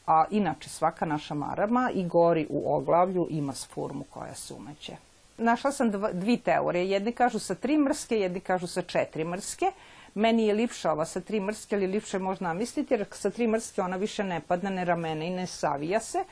a 0.07 0.25
inače 0.31 0.69
svaka 0.69 1.05
naša 1.05 1.33
marama 1.33 1.91
i 1.93 2.07
gori 2.07 2.47
u 2.49 2.73
oglavlju 2.73 3.27
ima 3.29 3.53
formu 3.53 4.03
koja 4.09 4.35
se 4.35 4.53
umeće. 4.53 4.95
Našla 5.37 5.71
sam 5.71 5.91
dvi 6.13 6.37
teorije. 6.37 6.89
Jedni 6.89 7.11
kažu 7.11 7.39
sa 7.39 7.55
tri 7.55 7.77
mrske, 7.77 8.19
jedni 8.19 8.39
kažu 8.39 8.67
sa 8.67 8.81
četiri 8.81 9.23
mrske. 9.23 9.71
Meni 10.13 10.47
je 10.47 10.53
lipša 10.53 10.91
ova 10.91 11.05
sa 11.05 11.21
tri 11.21 11.39
mrske, 11.39 11.75
ali 11.75 11.87
lipše 11.87 12.19
možda 12.19 12.53
misliti, 12.53 12.93
jer 12.93 13.05
sa 13.11 13.29
tri 13.29 13.47
mrske 13.47 13.81
ona 13.81 13.97
više 13.97 14.23
ne 14.23 14.39
padne, 14.39 14.69
ne 14.69 14.85
ramene 14.85 15.27
i 15.27 15.29
ne 15.29 15.47
savija 15.47 15.99
se. 15.99 16.23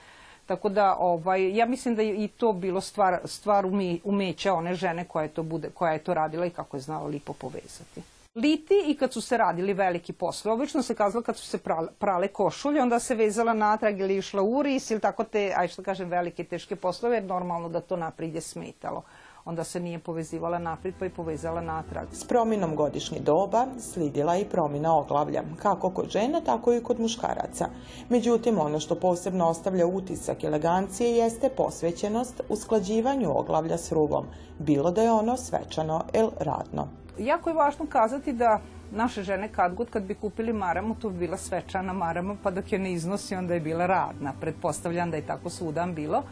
Tako 0.49 0.69
da, 0.69 0.95
ovaj, 0.99 1.57
ja 1.57 1.65
mislim 1.65 1.95
da 1.95 2.01
je 2.01 2.23
i 2.23 2.27
to 2.27 2.53
bilo 2.53 2.81
stvar, 2.81 3.19
stvar 3.25 3.65
ume, 3.65 3.97
umeća 4.03 4.53
one 4.53 4.73
žene 4.73 5.05
koja 5.05 5.23
je, 5.23 5.29
to 5.29 5.43
bude, 5.43 5.69
koja 5.69 5.93
je 5.93 5.99
to 5.99 6.13
radila 6.13 6.45
i 6.45 6.49
kako 6.49 6.77
je 6.77 6.81
znala 6.81 7.07
lipo 7.07 7.33
povezati. 7.33 8.01
Liti 8.35 8.83
i 8.87 8.97
kad 8.97 9.13
su 9.13 9.21
se 9.21 9.37
radili 9.37 9.73
veliki 9.73 10.13
posle. 10.13 10.51
Obično 10.51 10.83
se 10.83 10.95
kazalo 10.95 11.21
kad 11.23 11.37
su 11.37 11.45
se 11.45 11.57
prale, 11.57 11.87
prale 11.99 12.27
košulje, 12.27 12.81
onda 12.81 12.99
se 12.99 13.15
vezala 13.15 13.53
natrag 13.53 13.99
ili 13.99 14.17
išla 14.17 14.41
u 14.41 14.63
ris 14.63 14.91
ili 14.91 14.99
tako 14.99 15.23
te, 15.23 15.53
aj 15.55 15.67
što 15.67 15.83
kažem, 15.83 16.09
velike 16.09 16.43
teške 16.43 16.75
poslove, 16.75 17.15
jer 17.15 17.23
normalno 17.23 17.69
da 17.69 17.81
to 17.81 17.95
naprijed 17.95 18.35
je 18.35 18.41
smetalo. 18.41 19.03
Onda 19.49 19.63
se 19.63 19.79
nije 19.79 19.99
povezivala 19.99 20.59
naprijed, 20.59 20.95
pa 20.99 21.05
je 21.05 21.09
povezala 21.09 21.61
natrag. 21.61 22.07
S 22.11 22.27
prominom 22.27 22.75
godišnji 22.75 23.19
doba 23.19 23.65
slidila 23.79 24.37
i 24.37 24.45
promjena 24.45 24.97
oglavlja, 24.97 25.43
kako 25.61 25.89
kod 25.89 26.09
žena, 26.09 26.41
tako 26.41 26.73
i 26.73 26.83
kod 26.83 26.99
muškaraca. 26.99 27.69
Međutim, 28.09 28.59
ono 28.59 28.79
što 28.79 28.95
posebno 28.95 29.47
ostavlja 29.47 29.87
utisak 29.87 30.43
elegancije 30.43 31.17
jeste 31.17 31.49
posvećenost 31.49 32.41
usklađivanju 32.49 33.37
oglavlja 33.39 33.77
s 33.77 33.91
ruvom, 33.91 34.25
bilo 34.59 34.91
da 34.91 35.01
je 35.01 35.11
ono 35.11 35.37
svečano 35.37 36.03
el 36.13 36.29
radno 36.39 36.87
jako 37.19 37.49
je 37.49 37.53
važno 37.53 37.85
kazati 37.85 38.33
da 38.33 38.59
naše 38.91 39.23
žene 39.23 39.47
kad 39.47 39.75
god 39.75 39.89
kad 39.89 40.03
bi 40.03 40.15
kupili 40.15 40.53
maramu, 40.53 40.95
to 40.95 41.09
bi 41.09 41.19
bila 41.19 41.37
svečana 41.37 41.93
marama, 41.93 42.35
pa 42.43 42.51
dok 42.51 42.71
je 42.71 42.79
ne 42.79 42.93
iznosi, 42.93 43.35
onda 43.35 43.53
je 43.53 43.59
bila 43.59 43.85
radna. 43.85 44.33
Pretpostavljam 44.41 45.11
da 45.11 45.17
je 45.17 45.25
tako 45.25 45.49
svudan 45.49 45.95
bilo. 45.95 46.23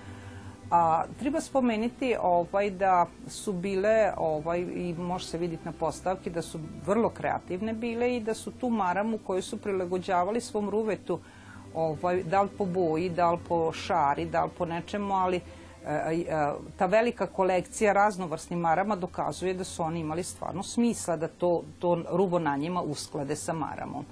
A 0.71 1.03
treba 1.19 1.41
spomenuti 1.41 2.15
ovaj, 2.21 2.69
da 2.69 3.05
su 3.27 3.53
bile, 3.53 4.13
ovaj, 4.17 4.59
i 4.59 4.95
može 4.97 5.25
se 5.25 5.37
vidjeti 5.37 5.65
na 5.65 5.71
postavki, 5.71 6.29
da 6.29 6.41
su 6.41 6.59
vrlo 6.85 7.09
kreativne 7.09 7.73
bile 7.73 8.15
i 8.15 8.19
da 8.19 8.33
su 8.33 8.51
tu 8.51 8.69
maramu 8.69 9.17
koju 9.17 9.41
su 9.41 9.57
prilagođavali 9.57 10.41
svom 10.41 10.69
ruvetu, 10.69 11.19
ovaj, 11.73 12.23
da 12.23 12.41
li 12.41 12.49
po 12.57 12.65
boji, 12.65 13.09
da 13.09 13.31
li 13.31 13.39
po 13.47 13.71
šari, 13.71 14.25
da 14.25 14.43
li 14.43 14.51
po 14.57 14.65
nečemu, 14.65 15.13
ali 15.13 15.41
ta 16.77 16.85
velika 16.85 17.27
kolekcija 17.27 17.93
raznovrsnim 17.93 18.59
marama 18.59 18.95
dokazuje 18.95 19.53
da 19.53 19.63
su 19.63 19.83
oni 19.83 19.99
imali 19.99 20.23
stvarno 20.23 20.63
smisla 20.63 21.15
da 21.15 21.27
to, 21.27 21.63
to 21.79 22.03
rubo 22.09 22.39
na 22.39 22.57
njima 22.57 22.81
usklade 22.81 23.35
sa 23.35 23.53
maramom. 23.53 24.05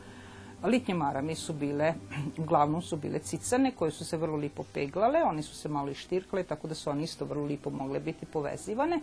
Litnje 0.64 0.94
marame 0.96 1.36
su 1.36 1.54
bile, 1.54 1.94
uglavnom 2.38 2.82
su 2.82 2.98
bile 2.98 3.20
cicane 3.20 3.72
koje 3.72 3.92
su 3.92 4.06
se 4.06 4.18
vrlo 4.18 4.38
lipo 4.38 4.64
peglale, 4.74 5.24
oni 5.24 5.44
su 5.44 5.56
se 5.56 5.70
malo 5.70 5.90
ištirkale, 5.90 6.44
tako 6.44 6.68
da 6.68 6.76
su 6.76 6.90
oni 6.90 7.04
isto 7.04 7.26
vrlo 7.26 7.46
lipo 7.46 7.70
mogle 7.70 8.00
biti 8.00 8.26
povezivane. 8.26 9.00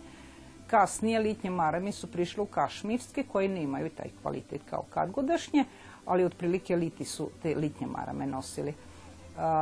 Kasnije 0.67 1.19
litnje 1.19 1.49
marame 1.49 1.91
su 1.91 2.11
prišle 2.11 2.43
u 2.43 2.45
kašmirske 2.45 3.23
koje 3.23 3.47
nemaju 3.47 3.89
taj 3.89 4.09
kvalitet 4.21 4.61
kao 4.69 4.83
kadgodašnje, 4.93 5.65
ali 6.05 6.25
otprilike 6.25 6.75
liti 6.75 7.05
su 7.05 7.29
te 7.41 7.55
litnje 7.55 7.87
marame 7.87 8.27
nosili. 8.27 8.73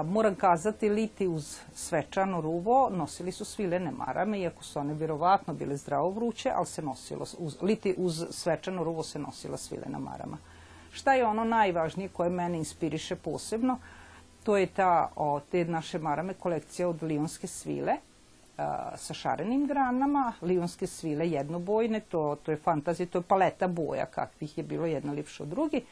Moram 0.05 0.36
kazati, 0.36 0.89
liti 0.89 1.27
uz 1.27 1.57
svečano 1.74 2.41
ruvo 2.41 2.89
nosili 2.89 3.31
su 3.31 3.45
svilene 3.45 3.91
marame, 3.91 4.39
iako 4.39 4.63
su 4.63 4.79
one 4.79 4.93
vjerovatno 4.93 5.53
bile 5.53 5.77
zdravo 5.77 6.10
vruće, 6.10 6.51
ali 6.55 6.65
se 6.65 6.81
nosilo, 6.81 7.25
uz, 7.38 7.57
liti 7.62 7.95
uz 7.98 8.25
svečano 8.29 8.83
ruvo 8.83 9.03
se 9.03 9.19
nosila 9.19 9.57
svilena 9.57 10.00
marama. 10.00 10.38
Šta 10.91 11.13
je 11.13 11.25
ono 11.25 11.43
najvažnije 11.43 12.10
koje 12.10 12.29
mene 12.29 12.57
inspiriše 12.57 13.15
posebno? 13.15 13.77
To 14.43 14.57
je 14.57 14.67
ta, 14.67 15.12
o, 15.15 15.39
te 15.51 15.65
naše 15.65 16.00
marame 16.00 16.33
kolekcija 16.33 16.89
od 16.89 17.03
lionske 17.03 17.48
svile 17.48 17.93
a, 18.57 18.91
sa 18.98 19.13
šarenim 19.13 19.67
granama, 19.67 20.33
lionske 20.41 20.88
svile 20.88 21.29
jednobojne, 21.29 22.00
to, 22.00 22.38
to 22.43 22.51
je 22.51 22.57
fantazija, 22.57 23.07
to 23.07 23.17
je 23.17 23.27
paleta 23.27 23.67
boja 23.67 24.05
kakvih 24.05 24.57
je 24.57 24.63
bilo 24.63 24.86
jedna 24.86 25.13
lipša 25.13 25.43
od 25.43 25.50
drugi 25.50 25.86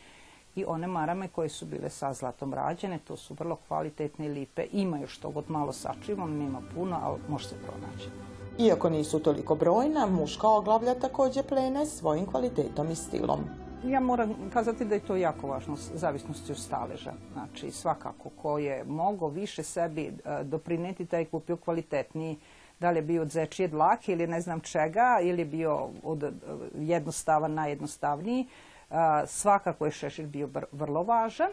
i 0.56 0.65
one 0.68 0.88
marame 0.88 1.27
koje 1.27 1.50
su 1.50 1.65
bile 1.65 1.89
sa 1.89 2.13
zlatom 2.13 2.53
rađene, 2.53 3.00
to 3.08 3.18
su 3.18 3.34
vrlo 3.34 3.58
kvalitetne 3.68 4.27
lipe. 4.27 4.65
Ima 4.72 5.00
još 5.00 5.18
to 5.18 5.29
god 5.29 5.44
malo 5.48 5.74
sačivom, 5.74 6.38
nema 6.38 6.62
puno, 6.75 7.00
ali 7.03 7.20
može 7.29 7.48
se 7.48 7.56
pronaći. 7.56 8.10
Iako 8.58 8.89
nisu 8.89 9.20
toliko 9.20 9.56
brojna, 9.56 10.06
muška 10.06 10.48
oglavlja 10.48 10.96
također 10.96 11.44
plene 11.44 11.86
svojim 11.86 12.25
kvalitetom 12.25 12.91
i 12.91 12.96
stilom. 12.96 13.39
Ja 13.83 14.00
moram 14.00 14.36
kazati 14.53 14.86
da 14.86 14.95
je 14.95 15.01
to 15.01 15.15
jako 15.15 15.48
važno, 15.48 15.75
zavisnosti 15.75 16.51
od 16.51 16.57
staleža. 16.57 17.13
Znači, 17.33 17.71
svakako, 17.71 18.29
ko 18.29 18.57
je 18.57 18.83
mogao 18.83 19.29
više 19.29 19.63
sebi 19.63 20.05
e, 20.07 20.43
doprineti, 20.43 21.05
taj 21.05 21.21
je 21.21 21.25
kupio 21.25 21.57
kvalitetniji 21.57 22.38
da 22.79 22.91
li 22.91 22.98
je 22.98 23.01
bio 23.01 23.21
od 23.21 23.27
zečije 23.27 23.67
dlake 23.67 24.12
ili 24.12 24.27
ne 24.27 24.41
znam 24.41 24.59
čega, 24.59 25.19
ili 25.21 25.41
je 25.41 25.45
bio 25.45 25.89
od 26.03 26.24
e, 26.24 26.31
jednostavan 26.79 27.53
najjednostavniji. 27.53 28.48
E, 28.89 28.95
svakako 29.27 29.86
je 29.86 29.91
šešir 29.91 30.27
bio 30.27 30.50
vrlo 30.71 31.03
važan 31.03 31.50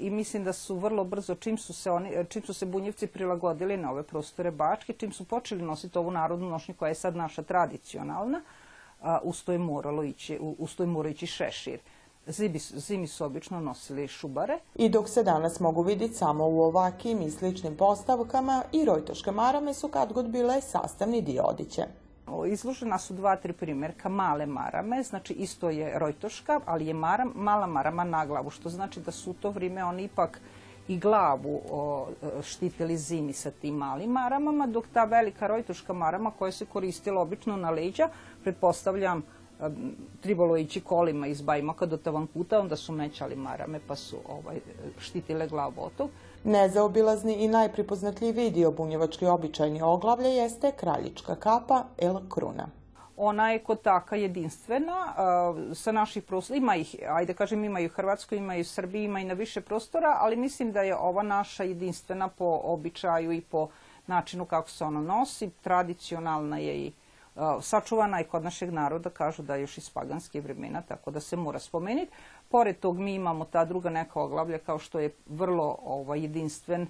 i 0.00 0.10
mislim 0.10 0.44
da 0.44 0.52
su 0.52 0.76
vrlo 0.76 1.04
brzo, 1.04 1.34
čim 1.34 1.58
su 1.58 1.72
se, 1.72 1.90
oni, 1.90 2.10
čim 2.28 2.42
su 2.42 2.54
se 2.54 2.66
bunjevci 2.66 3.06
prilagodili 3.06 3.76
na 3.76 3.90
ove 3.90 4.02
prostore 4.02 4.50
Bačke, 4.50 4.92
čim 4.92 5.12
su 5.12 5.24
počeli 5.24 5.62
nositi 5.62 5.98
ovu 5.98 6.10
narodnu 6.10 6.50
nošnju 6.50 6.74
koja 6.74 6.88
je 6.88 6.94
sad 6.94 7.16
naša 7.16 7.42
tradicionalna, 7.42 8.40
uz 9.22 9.44
to 9.44 9.52
je 9.52 9.58
moralo 9.58 10.02
ići, 10.02 10.38
uz 10.58 10.76
to 10.76 10.82
je 10.82 10.86
morao 10.86 11.10
ići 11.10 11.26
šešir. 11.26 11.80
Zimi, 12.26 12.58
zimi 12.58 13.06
su 13.06 13.24
obično 13.24 13.60
nosili 13.60 14.08
šubare. 14.08 14.58
I 14.74 14.88
dok 14.88 15.08
se 15.08 15.22
danas 15.22 15.60
mogu 15.60 15.82
vidjeti 15.82 16.14
samo 16.14 16.48
u 16.48 16.62
ovakim 16.62 17.22
i 17.22 17.30
sličnim 17.30 17.76
postavkama, 17.76 18.62
i 18.72 18.84
rojtoške 18.84 19.30
marame 19.30 19.74
su 19.74 19.88
kad 19.88 20.12
god 20.12 20.28
bile 20.28 20.60
sastavni 20.60 21.22
dio 21.22 21.42
odiće. 21.42 21.82
Izložena 22.46 22.98
su 22.98 23.14
dva, 23.14 23.36
tri 23.36 23.52
primjerka 23.52 24.08
male 24.08 24.46
marame, 24.46 25.02
znači 25.02 25.32
isto 25.32 25.70
je 25.70 25.98
rojtoška, 25.98 26.60
ali 26.64 26.86
je 26.86 26.94
maram, 26.94 27.32
mala 27.34 27.66
marama 27.66 28.04
na 28.04 28.26
glavu, 28.26 28.50
što 28.50 28.68
znači 28.68 29.00
da 29.00 29.10
su 29.10 29.30
u 29.30 29.34
to 29.34 29.50
vrijeme 29.50 29.84
oni 29.84 30.04
ipak 30.04 30.40
i 30.88 30.98
glavu 30.98 31.60
štitili 32.42 32.96
zimi 32.96 33.32
sa 33.32 33.50
tim 33.50 33.74
malim 33.74 34.10
maramama, 34.10 34.66
dok 34.66 34.84
ta 34.92 35.04
velika 35.04 35.46
rojtoška 35.46 35.92
marama 35.92 36.30
koja 36.30 36.52
se 36.52 36.66
koristila 36.66 37.20
obično 37.20 37.56
na 37.56 37.70
leđa, 37.70 38.08
pretpostavljam 38.42 39.22
tribalo 40.20 40.56
ići 40.56 40.80
kolima 40.80 41.26
iz 41.26 41.42
Bajmoka 41.42 41.86
do 41.86 41.96
Tavankuta, 41.96 42.60
onda 42.60 42.76
su 42.76 42.92
mećali 42.92 43.36
marame 43.36 43.80
pa 43.86 43.96
su 43.96 44.16
ovaj, 44.28 44.60
štitile 44.98 45.48
glavu 45.48 45.74
od 45.76 45.92
tog. 45.96 46.10
Nezaobilazni 46.44 47.34
i 47.34 47.48
najpripoznatljiviji 47.48 48.50
dio 48.50 48.70
bunjevački 48.70 49.26
običajni 49.26 49.82
oglavlje 49.82 50.28
jeste 50.28 50.72
kraljička 50.76 51.34
kapa 51.34 51.84
El 51.98 52.18
Kruna. 52.28 52.68
Ona 53.16 53.50
je 53.50 53.58
kod 53.58 53.82
taka 53.82 54.16
jedinstvena, 54.16 55.14
sa 55.74 55.92
naših 55.92 56.22
prostora, 56.22 56.56
ima 56.56 56.76
ih, 56.76 56.96
ajde 57.08 57.34
kažem 57.34 57.64
ima 57.64 57.80
i 57.80 57.86
u 57.86 57.88
Hrvatskoj, 57.88 58.38
ima 58.38 58.56
i 58.56 58.60
u 58.60 58.64
Srbiji, 58.64 59.04
ima 59.04 59.20
i 59.20 59.24
na 59.24 59.34
više 59.34 59.60
prostora, 59.60 60.16
ali 60.20 60.36
mislim 60.36 60.72
da 60.72 60.82
je 60.82 60.96
ova 60.96 61.22
naša 61.22 61.64
jedinstvena 61.64 62.28
po 62.28 62.60
običaju 62.64 63.32
i 63.32 63.40
po 63.40 63.68
načinu 64.06 64.44
kako 64.44 64.70
se 64.70 64.84
ona 64.84 65.00
nosi, 65.00 65.50
tradicionalna 65.62 66.58
je 66.58 66.76
i 66.76 66.92
sačuvana 67.60 68.18
je 68.18 68.24
kod 68.24 68.44
našeg 68.44 68.72
naroda, 68.72 69.10
kažu 69.10 69.42
da 69.42 69.54
je 69.54 69.60
još 69.60 69.78
iz 69.78 69.90
paganskih 69.90 70.44
vremena, 70.44 70.82
tako 70.82 71.10
da 71.10 71.20
se 71.20 71.36
mora 71.36 71.58
spomenuti. 71.58 72.12
Pored 72.48 72.78
tog 72.78 72.98
mi 72.98 73.14
imamo 73.14 73.44
ta 73.44 73.64
druga 73.64 73.90
neka 73.90 74.20
oglavlja 74.20 74.58
kao 74.58 74.78
što 74.78 74.98
je 74.98 75.14
vrlo 75.26 75.78
ovaj, 75.84 76.22
jedinstven 76.22 76.86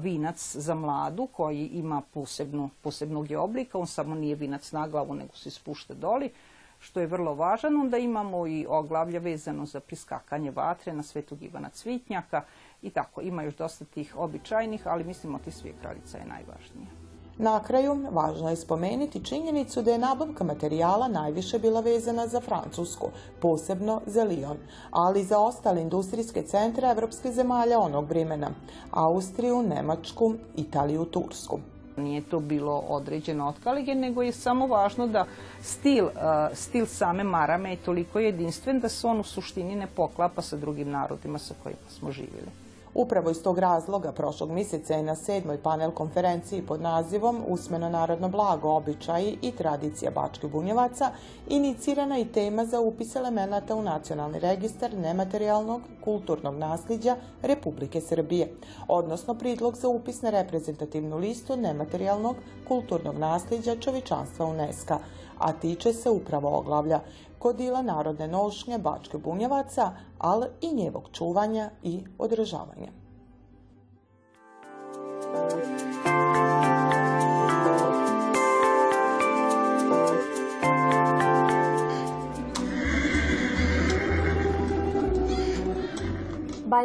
vinac 0.00 0.56
za 0.56 0.74
mladu 0.74 1.26
koji 1.26 1.66
ima 1.66 2.02
posebnu, 2.14 2.70
posebnog 2.82 3.30
je 3.30 3.38
oblika, 3.38 3.78
on 3.78 3.86
samo 3.86 4.14
nije 4.14 4.34
vinac 4.34 4.72
na 4.72 4.88
glavu 4.88 5.14
nego 5.14 5.36
se 5.36 5.50
spušta 5.50 5.94
doli, 5.94 6.30
što 6.78 7.00
je 7.00 7.06
vrlo 7.06 7.34
važan. 7.34 7.76
Onda 7.80 7.98
imamo 7.98 8.46
i 8.46 8.66
oglavlja 8.68 9.18
vezano 9.20 9.66
za 9.66 9.80
priskakanje 9.80 10.50
vatre 10.50 10.92
na 10.92 11.02
Svetog 11.02 11.42
Ivana 11.42 11.68
Cvitnjaka 11.68 12.42
i 12.82 12.90
tako. 12.90 13.20
Ima 13.20 13.42
još 13.42 13.56
dosta 13.56 13.84
tih 13.84 14.16
običajnih, 14.16 14.86
ali 14.86 15.04
mislimo 15.04 15.38
ti 15.38 15.50
svije 15.50 15.74
kraljica 15.80 16.18
je 16.18 16.26
najvažnija. 16.26 17.05
Na 17.38 17.60
kraju, 17.60 17.98
važno 18.12 18.50
je 18.50 18.56
spomenuti 18.56 19.24
činjenicu 19.24 19.82
da 19.82 19.90
je 19.92 19.98
nabavka 19.98 20.44
materijala 20.44 21.08
najviše 21.08 21.58
bila 21.58 21.80
vezana 21.80 22.26
za 22.26 22.40
Francusku, 22.40 23.10
posebno 23.40 24.00
za 24.06 24.24
Lyon, 24.24 24.56
ali 24.90 25.20
i 25.20 25.24
za 25.24 25.38
ostale 25.38 25.82
industrijske 25.82 26.42
centre 26.42 26.88
evropskih 26.90 27.32
zemalja 27.32 27.80
onog 27.80 28.08
vremena, 28.08 28.50
Austriju, 28.90 29.62
Nemačku, 29.62 30.34
Italiju, 30.56 31.04
Tursku. 31.04 31.58
Nije 31.96 32.22
to 32.22 32.40
bilo 32.40 32.82
određeno 32.88 33.48
od 33.48 33.54
kalige, 33.64 33.94
nego 33.94 34.22
je 34.22 34.32
samo 34.32 34.66
važno 34.66 35.06
da 35.06 35.26
stil, 35.62 36.08
stil 36.52 36.86
same 36.86 37.24
marame 37.24 37.70
je 37.70 37.84
toliko 37.84 38.18
jedinstven 38.18 38.80
da 38.80 38.88
se 38.88 39.06
on 39.06 39.20
u 39.20 39.24
suštini 39.24 39.76
ne 39.76 39.86
poklapa 39.86 40.42
sa 40.42 40.56
drugim 40.56 40.90
narodima 40.90 41.38
sa 41.38 41.54
kojima 41.62 41.88
smo 41.88 42.12
živjeli. 42.12 42.65
Upravo 42.98 43.30
iz 43.30 43.42
tog 43.42 43.58
razloga 43.58 44.12
prošlog 44.12 44.50
mjeseca 44.50 44.94
je 44.94 45.02
na 45.02 45.14
sedmoj 45.14 45.62
panel 45.62 45.90
konferenciji 45.90 46.62
pod 46.62 46.80
nazivom 46.80 47.42
Usmeno 47.48 47.88
narodno 47.88 48.28
blago, 48.28 48.70
običaji 48.70 49.38
i 49.42 49.52
tradicija 49.52 50.10
Bačke 50.10 50.48
bunjevaca 50.48 51.10
inicirana 51.48 52.18
i 52.18 52.24
tema 52.24 52.64
za 52.64 52.80
upis 52.80 53.16
elemenata 53.16 53.74
u 53.74 53.82
nacionalni 53.82 54.38
registar 54.38 54.94
nematerijalnog 54.94 55.80
kulturnog 56.04 56.54
nasljeđa 56.54 57.16
Republike 57.42 58.00
Srbije, 58.00 58.52
odnosno 58.88 59.34
pridlog 59.34 59.76
za 59.76 59.88
upis 59.88 60.22
na 60.22 60.30
reprezentativnu 60.30 61.16
listu 61.16 61.56
nematerijalnog 61.56 62.36
kulturnog 62.68 63.18
nasljeđa 63.18 63.76
čovječanstva 63.76 64.46
UNESCO, 64.46 64.98
a 65.38 65.52
tiče 65.52 65.92
se 65.92 66.10
upravo 66.10 66.58
oglavlja 66.58 67.00
kodila 67.38 67.82
narodne 67.82 68.28
nošnje 68.28 68.78
Bačke 68.78 69.18
bunjevaca, 69.18 69.92
ali 70.18 70.46
i 70.60 70.74
njevog 70.74 71.08
čuvanja 71.12 71.70
i 71.82 72.04
održavanja. 72.18 72.90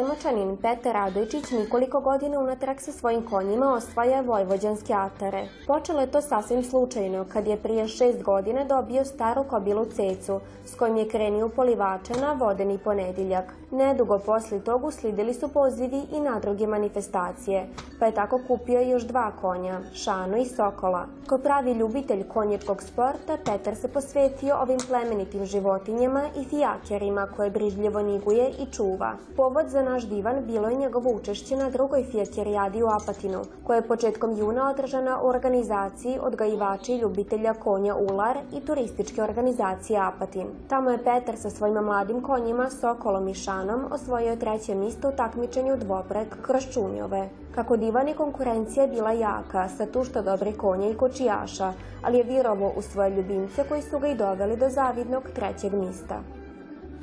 Bajmočanin 0.02 0.56
Petar 0.56 0.94
Radojčić 0.94 1.50
nikoliko 1.50 2.00
godina 2.00 2.38
unatrag 2.38 2.80
sa 2.80 2.92
svojim 2.92 3.22
konjima 3.26 3.74
osvaja 3.74 4.20
vojvođanske 4.20 4.94
atare. 4.94 5.48
Počelo 5.66 6.00
je 6.00 6.10
to 6.10 6.20
sasvim 6.20 6.64
slučajno 6.64 7.24
kad 7.32 7.46
je 7.46 7.56
prije 7.56 7.88
šest 7.88 8.22
godina 8.22 8.64
dobio 8.64 9.04
staru 9.04 9.44
kobilu 9.44 9.84
cecu 9.84 10.40
s 10.64 10.74
kojim 10.74 10.96
je 10.96 11.08
krenio 11.08 11.48
polivača 11.48 12.14
na 12.20 12.32
vodeni 12.32 12.78
ponedjeljak. 12.78 13.44
Nedugo 13.70 14.18
poslije 14.18 14.64
toga 14.64 14.86
uslijedili 14.86 15.34
su 15.34 15.48
pozivi 15.48 16.02
i 16.12 16.20
na 16.20 16.40
druge 16.40 16.66
manifestacije, 16.66 17.66
pa 18.02 18.06
je 18.06 18.14
tako 18.14 18.40
kupio 18.48 18.80
još 18.80 19.02
dva 19.02 19.32
konja, 19.40 19.80
Šanu 19.94 20.36
i 20.36 20.44
Sokola. 20.44 21.06
Ko 21.28 21.38
pravi 21.38 21.72
ljubitelj 21.72 22.28
konječkog 22.28 22.82
sporta, 22.82 23.36
Petar 23.44 23.76
se 23.76 23.88
posvetio 23.88 24.56
ovim 24.62 24.78
plemenitim 24.88 25.44
životinjama 25.46 26.22
i 26.40 26.44
fijakerima 26.44 27.26
koje 27.36 27.50
brižljivo 27.50 28.02
niguje 28.02 28.50
i 28.50 28.66
čuva. 28.72 29.12
Povod 29.36 29.68
za 29.68 29.82
naš 29.82 30.06
divan 30.06 30.44
bilo 30.46 30.68
je 30.68 30.76
njegovo 30.76 31.10
učešće 31.10 31.56
na 31.56 31.70
drugoj 31.70 32.04
fijakerijadi 32.04 32.82
u 32.82 32.86
Apatinu, 32.86 33.42
koja 33.64 33.76
je 33.76 33.88
početkom 33.88 34.38
juna 34.38 34.70
održana 34.70 35.22
u 35.22 35.26
organizaciji 35.26 36.18
odgajivača 36.22 36.92
i 36.92 36.98
ljubitelja 36.98 37.54
konja 37.54 37.94
Ular 37.94 38.38
i 38.52 38.60
turističke 38.60 39.22
organizacije 39.22 40.00
Apatin. 40.00 40.46
Tamo 40.68 40.90
je 40.90 41.04
Petar 41.04 41.36
sa 41.36 41.50
svojim 41.50 41.74
mladim 41.74 42.22
konjima 42.22 42.70
Sokolom 42.70 43.28
i 43.28 43.34
Šanom 43.34 43.84
osvojio 43.90 44.36
treće 44.36 44.74
mjesto 44.74 45.08
u 45.08 45.12
takmičenju 45.12 45.76
dvoprek 45.76 46.42
kroz 46.42 46.62
Čunjove. 46.72 47.41
Kako 47.54 47.76
divan 47.76 48.08
i 48.08 48.14
konkurencija 48.14 48.82
je 48.82 48.90
bila 48.90 49.12
jaka, 49.12 49.68
sa 49.68 49.86
tušta 49.86 50.22
dobre 50.22 50.52
konje 50.52 50.90
i 50.90 50.96
kočijaša, 50.96 51.72
ali 52.02 52.18
je 52.18 52.24
vjerovo 52.24 52.72
u 52.76 52.82
svoje 52.82 53.10
ljubimce 53.10 53.64
koji 53.68 53.82
su 53.82 53.98
ga 53.98 54.08
i 54.08 54.14
doveli 54.14 54.56
do 54.56 54.68
zavidnog 54.68 55.22
trećeg 55.34 55.72
mista 55.72 56.22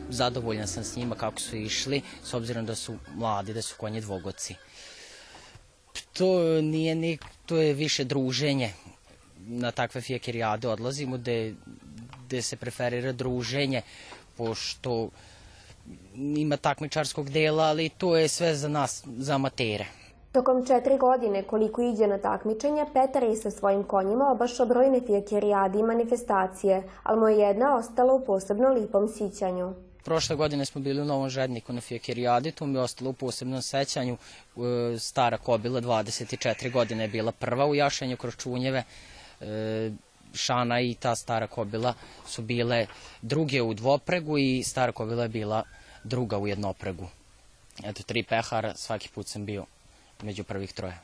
zadovoljan 0.10 0.68
sam 0.68 0.84
s 0.84 0.96
njima 0.96 1.16
kako 1.16 1.40
su 1.40 1.56
išli, 1.56 2.02
s 2.24 2.34
obzirom 2.34 2.66
da 2.66 2.76
su 2.76 2.98
mladi, 3.16 3.54
da 3.54 3.62
su 3.62 3.76
konje 3.78 4.02
dvogoci. 4.02 4.56
To 6.14 6.62
nije 6.62 6.96
ni, 6.96 7.18
to 7.46 7.58
je 7.58 7.74
više 7.74 8.04
druženje. 8.04 8.74
Na 9.38 9.72
takve 9.72 10.02
fijekerijade 10.02 10.68
odlazimo 10.68 11.18
gde, 11.18 11.56
gde 12.26 12.42
se 12.42 12.56
preferira 12.56 13.12
druženje, 13.12 13.82
pošto 14.38 15.10
ima 16.16 16.58
takmičarskog 16.58 17.30
dela, 17.30 17.64
ali 17.64 17.90
to 17.90 18.18
je 18.18 18.28
sve 18.28 18.56
za 18.56 18.68
nas, 18.68 19.04
za 19.18 19.36
amatere. 19.36 19.86
Tokom 20.32 20.66
četiri 20.68 20.98
godine 20.98 21.44
koliko 21.44 21.82
iđe 21.82 22.08
na 22.08 22.18
takmičenje, 22.18 22.86
Petar 22.94 23.24
je 23.24 23.36
sa 23.36 23.52
svojim 23.52 23.84
konjima 23.84 24.32
obašao 24.32 24.66
brojne 24.66 25.02
fijekerijade 25.02 25.80
i 25.80 25.84
manifestacije, 25.84 26.84
ali 27.04 27.20
mu 27.20 27.28
je 27.28 27.38
jedna 27.38 27.76
ostala 27.76 28.14
u 28.14 28.26
posebno 28.26 28.70
lipom 28.70 29.08
sićanju. 29.08 29.74
Prošle 30.04 30.36
godine 30.36 30.66
smo 30.66 30.82
bili 30.82 31.02
u 31.02 31.06
Novom 31.06 31.30
Žedniku 31.30 31.74
na 31.74 31.82
Fijekerijadi, 31.82 32.52
tu 32.52 32.66
mi 32.66 32.78
je 32.78 32.82
ostalo 32.82 33.10
u 33.10 33.14
posebnom 33.14 33.62
sećanju. 33.62 34.18
E, 34.94 35.00
stara 35.00 35.38
kobila, 35.38 35.82
24 35.82 36.72
godine 36.72 37.04
je 37.04 37.08
bila 37.08 37.32
prva 37.32 37.66
u 37.66 37.76
jašenju 37.76 38.18
kroz 38.18 38.36
čunjeve. 38.36 38.84
E, 39.42 39.92
Šana 40.34 40.82
i 40.82 40.94
ta 40.94 41.16
stara 41.16 41.48
kobila 41.48 41.94
su 42.28 42.42
bile 42.42 42.88
druge 43.22 43.62
u 43.62 43.74
dvopregu 43.74 44.38
i 44.38 44.64
stara 44.64 44.92
kobila 44.92 45.24
je 45.24 45.30
bila 45.30 45.64
druga 46.04 46.38
u 46.38 46.48
jednopregu. 46.48 47.08
Eto, 47.84 48.04
tri 48.04 48.24
pehara, 48.24 48.76
svaki 48.76 49.10
put 49.10 49.28
sam 49.28 49.46
bio 49.46 49.66
među 50.24 50.44
prvih 50.44 50.74
troje. 50.74 50.98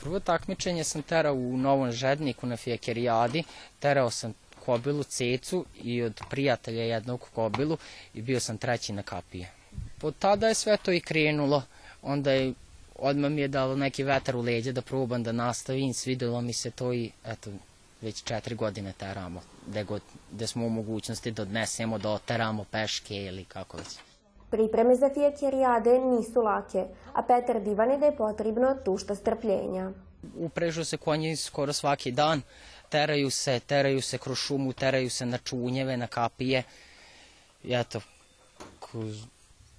Prvo 0.00 0.20
takmičenje 0.20 0.84
sam 0.84 1.02
terao 1.02 1.34
u 1.34 1.56
Novom 1.56 1.92
Žedniku 1.92 2.46
na 2.46 2.56
Fijekerijadi, 2.56 3.44
terao 3.78 4.10
sam 4.10 4.34
kobilu 4.64 5.02
cecu 5.02 5.64
i 5.82 6.02
od 6.02 6.20
prijatelja 6.30 6.82
jednog 6.82 7.28
kobilu 7.34 7.78
i 8.14 8.22
bio 8.22 8.40
sam 8.40 8.58
treći 8.58 8.92
na 8.92 9.02
kapije. 9.02 9.50
Od 10.02 10.14
tada 10.18 10.48
je 10.48 10.54
sve 10.54 10.76
to 10.76 10.92
i 10.92 11.00
krenulo, 11.00 11.62
onda 12.02 12.32
je 12.32 12.52
odmah 13.00 13.30
mi 13.30 13.40
je 13.40 13.48
dalo 13.48 13.76
neki 13.76 14.02
vetar 14.02 14.36
u 14.36 14.40
leđa 14.40 14.72
da 14.72 14.82
probam 14.82 15.22
da 15.22 15.32
nastavim, 15.32 15.94
svidelo 15.94 16.40
mi 16.40 16.52
se 16.52 16.70
to 16.70 16.92
i 16.92 17.10
eto, 17.24 17.50
već 18.00 18.22
četiri 18.22 18.54
godine 18.54 18.92
teramo, 18.98 19.42
gde, 19.66 19.84
god, 19.84 20.02
gde 20.32 20.46
smo 20.46 20.66
u 20.66 20.70
mogućnosti 20.70 21.30
da 21.30 21.42
odnesemo, 21.42 21.98
da 21.98 22.10
oteramo 22.10 22.64
peške 22.64 23.16
ili 23.16 23.44
kako 23.44 23.76
već. 23.76 24.09
Pripreme 24.50 24.96
za 24.96 25.10
fijekerijade 25.14 25.98
nisu 25.98 26.42
lake, 26.42 26.84
a 27.12 27.22
Petar 27.22 27.60
divani 27.60 27.98
da 27.98 28.06
je 28.06 28.16
potrebno 28.16 28.74
tušta 28.84 29.14
strpljenja. 29.14 29.90
Uprežu 30.36 30.84
se 30.84 30.96
konji 30.96 31.36
skoro 31.36 31.72
svaki 31.72 32.12
dan, 32.12 32.42
teraju 32.88 33.30
se, 33.30 33.60
teraju 33.60 34.02
se 34.02 34.18
kroz 34.18 34.38
šumu, 34.38 34.72
teraju 34.72 35.10
se 35.10 35.26
na 35.26 35.38
čunjeve, 35.38 35.96
na 35.96 36.06
kapije. 36.06 36.62
I 37.64 37.74
eto, 37.74 38.00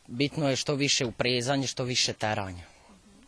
bitno 0.08 0.50
je 0.50 0.56
što 0.56 0.76
više 0.76 1.06
uprezanje, 1.06 1.68
što 1.68 1.84
više 1.84 2.14
teranja, 2.14 2.64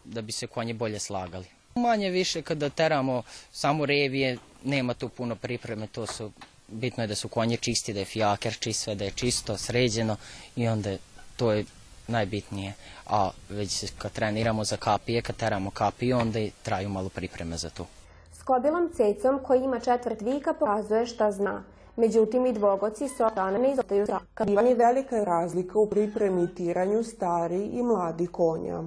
da 0.03 0.21
bi 0.21 0.31
se 0.31 0.47
konje 0.47 0.73
bolje 0.73 0.99
slagali. 0.99 1.45
Manje 1.75 2.09
više 2.09 2.41
kada 2.41 2.69
teramo 2.69 3.23
samo 3.51 3.85
revije, 3.85 4.37
nema 4.63 4.93
tu 4.93 5.09
puno 5.09 5.35
pripreme, 5.35 5.87
to 5.87 6.05
su 6.05 6.31
bitno 6.67 7.03
je 7.03 7.07
da 7.07 7.15
su 7.15 7.27
konje 7.27 7.57
čisti, 7.57 7.93
da 7.93 7.99
je 7.99 8.05
fijaker 8.05 8.57
čist, 8.59 8.83
sve 8.83 8.95
da 8.95 9.05
je 9.05 9.11
čisto, 9.11 9.57
sređeno 9.57 10.17
i 10.55 10.67
onda 10.67 10.97
to 11.43 11.51
je 11.51 11.65
najbitnije. 12.07 12.73
A 13.07 13.29
već 13.49 13.91
kad 13.97 14.11
treniramo 14.11 14.63
za 14.63 14.77
kapije, 14.77 15.21
kad 15.21 15.35
teramo 15.35 15.71
kapije, 15.71 16.15
onda 16.15 16.39
i 16.39 16.51
traju 16.63 16.89
malo 16.89 17.09
pripreme 17.09 17.57
za 17.57 17.69
to. 17.69 17.87
S 18.33 18.43
kobilom 18.43 18.89
cecom 18.95 19.39
koji 19.43 19.63
ima 19.63 19.79
četvrt 19.79 20.21
vika 20.21 20.53
pokazuje 20.53 21.05
šta 21.05 21.31
zna. 21.31 21.63
Međutim, 21.95 22.45
i 22.45 22.53
dvogoci 22.53 23.07
s 23.07 23.19
orana 23.19 23.57
ne 23.57 23.71
izostaju 23.71 24.05
traka. 24.05 24.43
je 24.43 24.75
velika 24.75 25.23
razlika 25.23 25.79
u 25.79 25.89
pripremi 25.89 26.43
i 26.43 26.55
tiranju 26.55 27.03
stari 27.03 27.65
i 27.65 27.83
mladi 27.83 28.27
konja. 28.27 28.81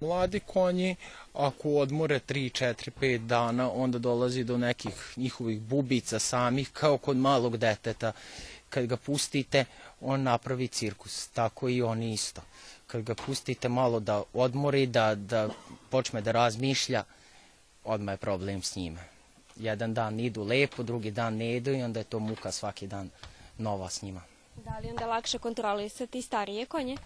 Mladi 0.00 0.40
konji, 0.40 0.96
ako 1.34 1.68
odmore 1.68 2.20
3, 2.28 2.64
4, 2.64 2.90
5 3.00 3.18
dana, 3.18 3.70
onda 3.72 3.98
dolazi 3.98 4.44
do 4.44 4.58
nekih 4.58 5.14
njihovih 5.16 5.60
bubica 5.60 6.18
samih, 6.18 6.70
kao 6.72 6.98
kod 6.98 7.16
malog 7.16 7.56
deteta. 7.56 8.12
Kad 8.70 8.86
ga 8.86 8.96
pustite, 8.96 9.64
on 10.00 10.22
napravi 10.22 10.68
cirkus, 10.68 11.28
tako 11.28 11.68
i 11.68 11.82
oni 11.82 12.12
isto. 12.12 12.42
Kad 12.86 13.02
ga 13.02 13.14
pustite 13.14 13.68
malo 13.68 14.00
da 14.00 14.22
odmori, 14.32 14.86
da, 14.86 15.14
da 15.14 15.48
počne 15.90 16.20
da 16.20 16.32
razmišlja, 16.32 17.04
odmah 17.84 18.12
je 18.12 18.16
problem 18.16 18.62
s 18.62 18.76
njime. 18.76 19.00
Jedan 19.56 19.94
dan 19.94 20.20
idu 20.20 20.44
lepo, 20.44 20.82
drugi 20.82 21.10
dan 21.10 21.36
ne 21.36 21.56
idu 21.56 21.72
i 21.72 21.82
onda 21.82 22.00
je 22.00 22.04
to 22.04 22.18
muka 22.18 22.52
svaki 22.52 22.86
dan 22.86 23.10
nova 23.58 23.90
s 23.90 24.02
njima. 24.02 24.22
Da 24.64 24.78
li 24.78 24.90
onda 24.90 25.06
lakše 25.06 25.38
kontrolisati 25.38 26.22
starije 26.22 26.66
konje? 26.66 26.96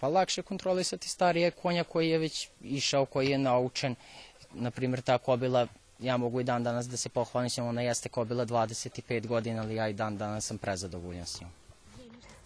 Pa 0.00 0.08
lakše 0.08 0.42
kontrolisati 0.42 1.08
starije 1.08 1.50
konja 1.50 1.84
koji 1.84 2.10
je 2.10 2.18
već 2.18 2.48
išao, 2.60 3.04
koji 3.04 3.28
je 3.28 3.38
naučen. 3.38 3.94
Naprimjer, 4.52 5.02
ta 5.02 5.18
kobila, 5.18 5.66
ja 5.98 6.16
mogu 6.16 6.40
i 6.40 6.44
dan 6.44 6.64
danas 6.64 6.88
da 6.88 6.96
se 6.96 7.08
pohvalim 7.08 7.50
s 7.50 7.56
njom, 7.56 7.68
ona 7.68 7.82
jeste 7.82 8.08
kobila 8.08 8.46
25 8.46 9.26
godina, 9.26 9.62
ali 9.62 9.74
ja 9.74 9.88
i 9.88 9.92
dan 9.92 10.16
danas 10.16 10.46
sam 10.46 10.58
prezadovoljan 10.58 11.26
s 11.26 11.40
njom. 11.40 11.50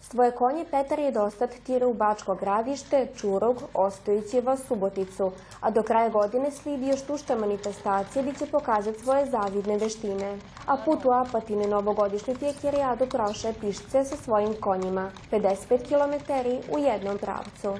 Svoje 0.01 0.31
konje 0.31 0.65
Petar 0.71 0.99
je 0.99 1.11
dostat 1.11 1.49
tira 1.65 1.87
u 1.87 1.93
Bačko 1.93 2.35
gradište, 2.35 3.07
Čurog, 3.17 3.63
Ostojićeva, 3.73 4.57
Suboticu, 4.57 5.31
a 5.59 5.71
do 5.71 5.83
kraja 5.83 6.09
godine 6.09 6.51
slidi 6.51 6.87
još 6.87 7.01
tušta 7.01 7.35
manifestacije 7.35 8.23
gdje 8.23 8.33
će 8.33 8.51
pokazati 8.51 8.99
svoje 8.99 9.25
zavidne 9.25 9.77
veštine. 9.77 10.37
A 10.65 10.77
put 10.85 11.05
u 11.05 11.11
Apatine 11.11 11.67
novogodišnju 11.67 12.35
fijekirijadu 12.35 13.07
prošle 13.09 13.53
pišce 13.61 14.03
sa 14.03 14.15
svojim 14.23 14.55
konjima, 14.59 15.11
55 15.31 15.87
km 15.87 16.33
u 16.75 16.79
jednom 16.79 17.17
pravcu. 17.17 17.77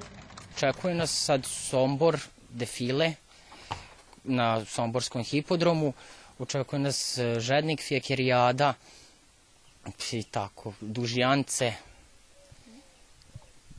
Čekuje 0.55 0.95
nas 0.95 1.11
sad 1.25 1.45
Sombor, 1.45 2.19
defile 2.49 3.13
na 4.23 4.65
Somborskom 4.65 5.23
hipodromu, 5.23 5.93
očekuje 6.39 6.79
nas 6.79 7.17
e, 7.17 7.39
Žednik, 7.39 7.81
fijekirijada 7.81 8.73
i 10.11 10.23
tako, 10.23 10.73
Dužjance, 10.81 11.73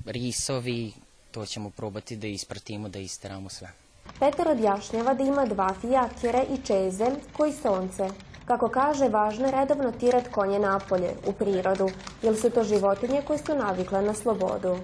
risovi, 0.06 0.92
to 1.30 1.46
ćemo 1.46 1.70
probati 1.70 2.16
da 2.16 2.26
ispratimo, 2.26 2.88
da 2.88 2.98
isteramo 2.98 3.48
sve. 3.48 3.72
Petar 4.18 4.48
objašnjava 4.48 5.14
da 5.14 5.24
ima 5.24 5.46
dva 5.46 5.74
fijakire 5.80 6.44
i 6.54 6.66
čeze 6.66 7.06
koji 7.32 7.52
sonce. 7.52 8.08
Kako 8.44 8.68
kaže, 8.68 9.08
važno 9.08 9.46
je 9.46 9.52
redovno 9.52 9.92
tirat 9.92 10.28
konje 10.28 10.58
napolje, 10.58 11.10
u 11.26 11.32
prirodu, 11.32 11.90
jer 12.22 12.36
su 12.36 12.50
to 12.50 12.64
životinje 12.64 13.22
koje 13.26 13.38
su 13.38 13.54
navikle 13.54 14.02
na 14.02 14.14
slobodu. 14.14 14.78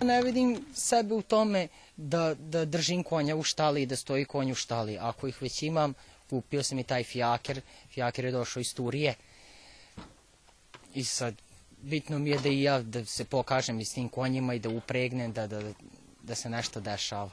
Ne 0.00 0.22
vidim 0.22 0.64
sebe 0.74 1.14
u 1.14 1.22
tome 1.22 1.68
da, 1.96 2.34
da 2.34 2.64
držim 2.64 3.02
konja 3.02 3.36
u 3.36 3.42
štali 3.42 3.82
i 3.82 3.86
da 3.86 3.96
stoji 3.96 4.24
konj 4.24 4.52
u 4.52 4.54
štali. 4.54 4.98
Ako 5.00 5.26
ih 5.26 5.42
već 5.42 5.62
imam, 5.62 5.94
kupio 6.30 6.62
sam 6.62 6.78
i 6.78 6.84
taj 6.84 7.04
fijaker. 7.04 7.60
Fijaker 7.90 8.24
je 8.24 8.30
došao 8.30 8.60
iz 8.60 8.74
Turije. 8.74 9.14
I 10.94 11.04
sad 11.04 11.34
bitno 11.82 12.18
mi 12.18 12.30
je 12.30 12.38
da 12.38 12.48
i 12.48 12.62
ja 12.62 12.82
da 12.82 13.04
se 13.04 13.24
pokažem 13.24 13.80
i 13.80 13.84
s 13.84 13.92
tim 13.92 14.08
konjima 14.08 14.54
i 14.54 14.58
da 14.58 14.68
upregnem 14.68 15.32
da, 15.32 15.46
da, 15.46 15.62
da 16.22 16.34
se 16.34 16.50
nešto 16.50 16.80
dešava. 16.80 17.30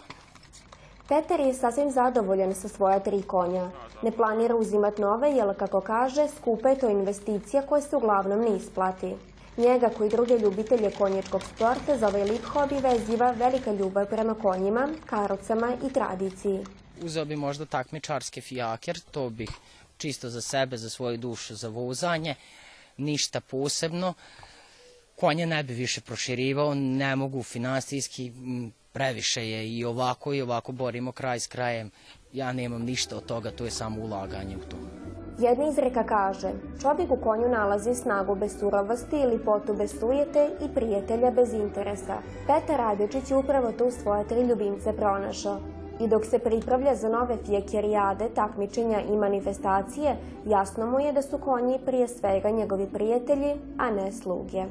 Peter 1.08 1.40
je 1.40 1.54
sasvim 1.54 1.92
zadovoljan 1.92 2.56
sa 2.56 2.68
svoja 2.68 3.00
tri 3.00 3.22
konja. 3.22 3.72
Ne 4.04 4.12
planira 4.12 4.56
uzimat 4.56 4.98
nove, 4.98 5.32
jer 5.32 5.58
kako 5.58 5.82
kaže, 5.82 6.28
skupa 6.38 6.70
je 6.70 6.80
to 6.80 6.90
investicija 6.90 7.62
koja 7.62 7.82
se 7.82 7.96
uglavnom 7.96 8.42
ne 8.42 8.58
isplati. 8.58 9.16
Njega 9.58 9.90
koji 9.98 10.10
druge 10.10 10.38
ljubitelje 10.38 10.92
konječkog 10.92 11.42
sporta 11.44 11.98
za 11.98 12.08
ovaj 12.08 12.24
lip 12.24 12.44
hobi 12.46 12.76
veziva 12.76 13.32
velika 13.32 13.72
ljubav 13.74 14.06
prema 14.06 14.34
konjima, 14.34 14.90
karocama 15.06 15.74
i 15.90 15.94
tradiciji. 15.94 16.60
Uzeo 17.02 17.26
bi 17.26 17.36
možda 17.36 17.66
takmičarske 17.66 18.42
fijaker, 18.42 19.00
to 19.12 19.30
bih 19.30 19.50
čisto 19.98 20.30
za 20.30 20.42
sebe, 20.42 20.78
za 20.78 20.90
svoju 20.90 21.18
dušu, 21.18 21.56
za 21.56 21.68
vozanje, 21.68 22.36
ništa 22.98 23.42
posebno. 23.42 24.14
Konje 25.16 25.46
ne 25.46 25.64
bi 25.64 25.74
više 25.74 26.02
proširivao, 26.02 26.74
ne 26.76 27.16
mogu 27.16 27.44
finansijski, 27.44 28.32
previše 28.92 29.50
je 29.50 29.78
i 29.78 29.86
ovako 29.86 30.34
i 30.34 30.42
ovako 30.42 30.72
borimo 30.72 31.12
kraj 31.12 31.40
s 31.40 31.48
krajem. 31.48 31.92
Ja 32.34 32.54
nemam 32.54 32.82
ništa 32.82 33.18
od 33.18 33.26
toga, 33.26 33.52
to 33.52 33.66
je 33.66 33.72
samo 33.72 34.02
ulaganje 34.02 34.58
u 34.58 34.70
to. 34.70 34.78
Jedna 35.40 35.68
izreka 35.68 36.04
kaže, 36.04 36.50
čovjek 36.82 37.12
u 37.12 37.16
konju 37.16 37.50
nalazi 37.50 37.96
snagu 37.96 38.36
bez 38.36 38.60
surovosti 38.60 39.20
ili 39.20 39.40
potu 39.40 39.74
bez 39.74 40.00
sujete 40.00 40.50
i 40.62 40.74
prijatelja 40.74 41.32
bez 41.32 41.54
interesa. 41.54 42.16
Petar 42.48 42.78
Radječić 42.78 43.32
je 43.32 43.38
upravo 43.38 43.72
tu 43.72 43.92
svoje 43.92 44.28
tri 44.28 44.42
ljubimce 44.42 44.94
pronašao. 44.94 45.58
I 46.00 46.08
dok 46.08 46.26
se 46.26 46.40
pripravlja 46.40 46.96
za 46.96 47.10
nove 47.10 47.38
fijekerijade, 47.46 48.30
takmičenja 48.36 49.02
i 49.02 49.18
manifestacije, 49.18 50.16
jasno 50.46 50.86
mu 50.88 51.00
je 51.00 51.12
da 51.12 51.22
su 51.22 51.38
konji 51.38 51.80
prije 51.86 52.08
svega 52.08 52.50
njegovi 52.50 52.88
prijatelji, 52.94 53.54
a 53.78 53.92
ne 53.92 54.12
sluge. 54.12 54.64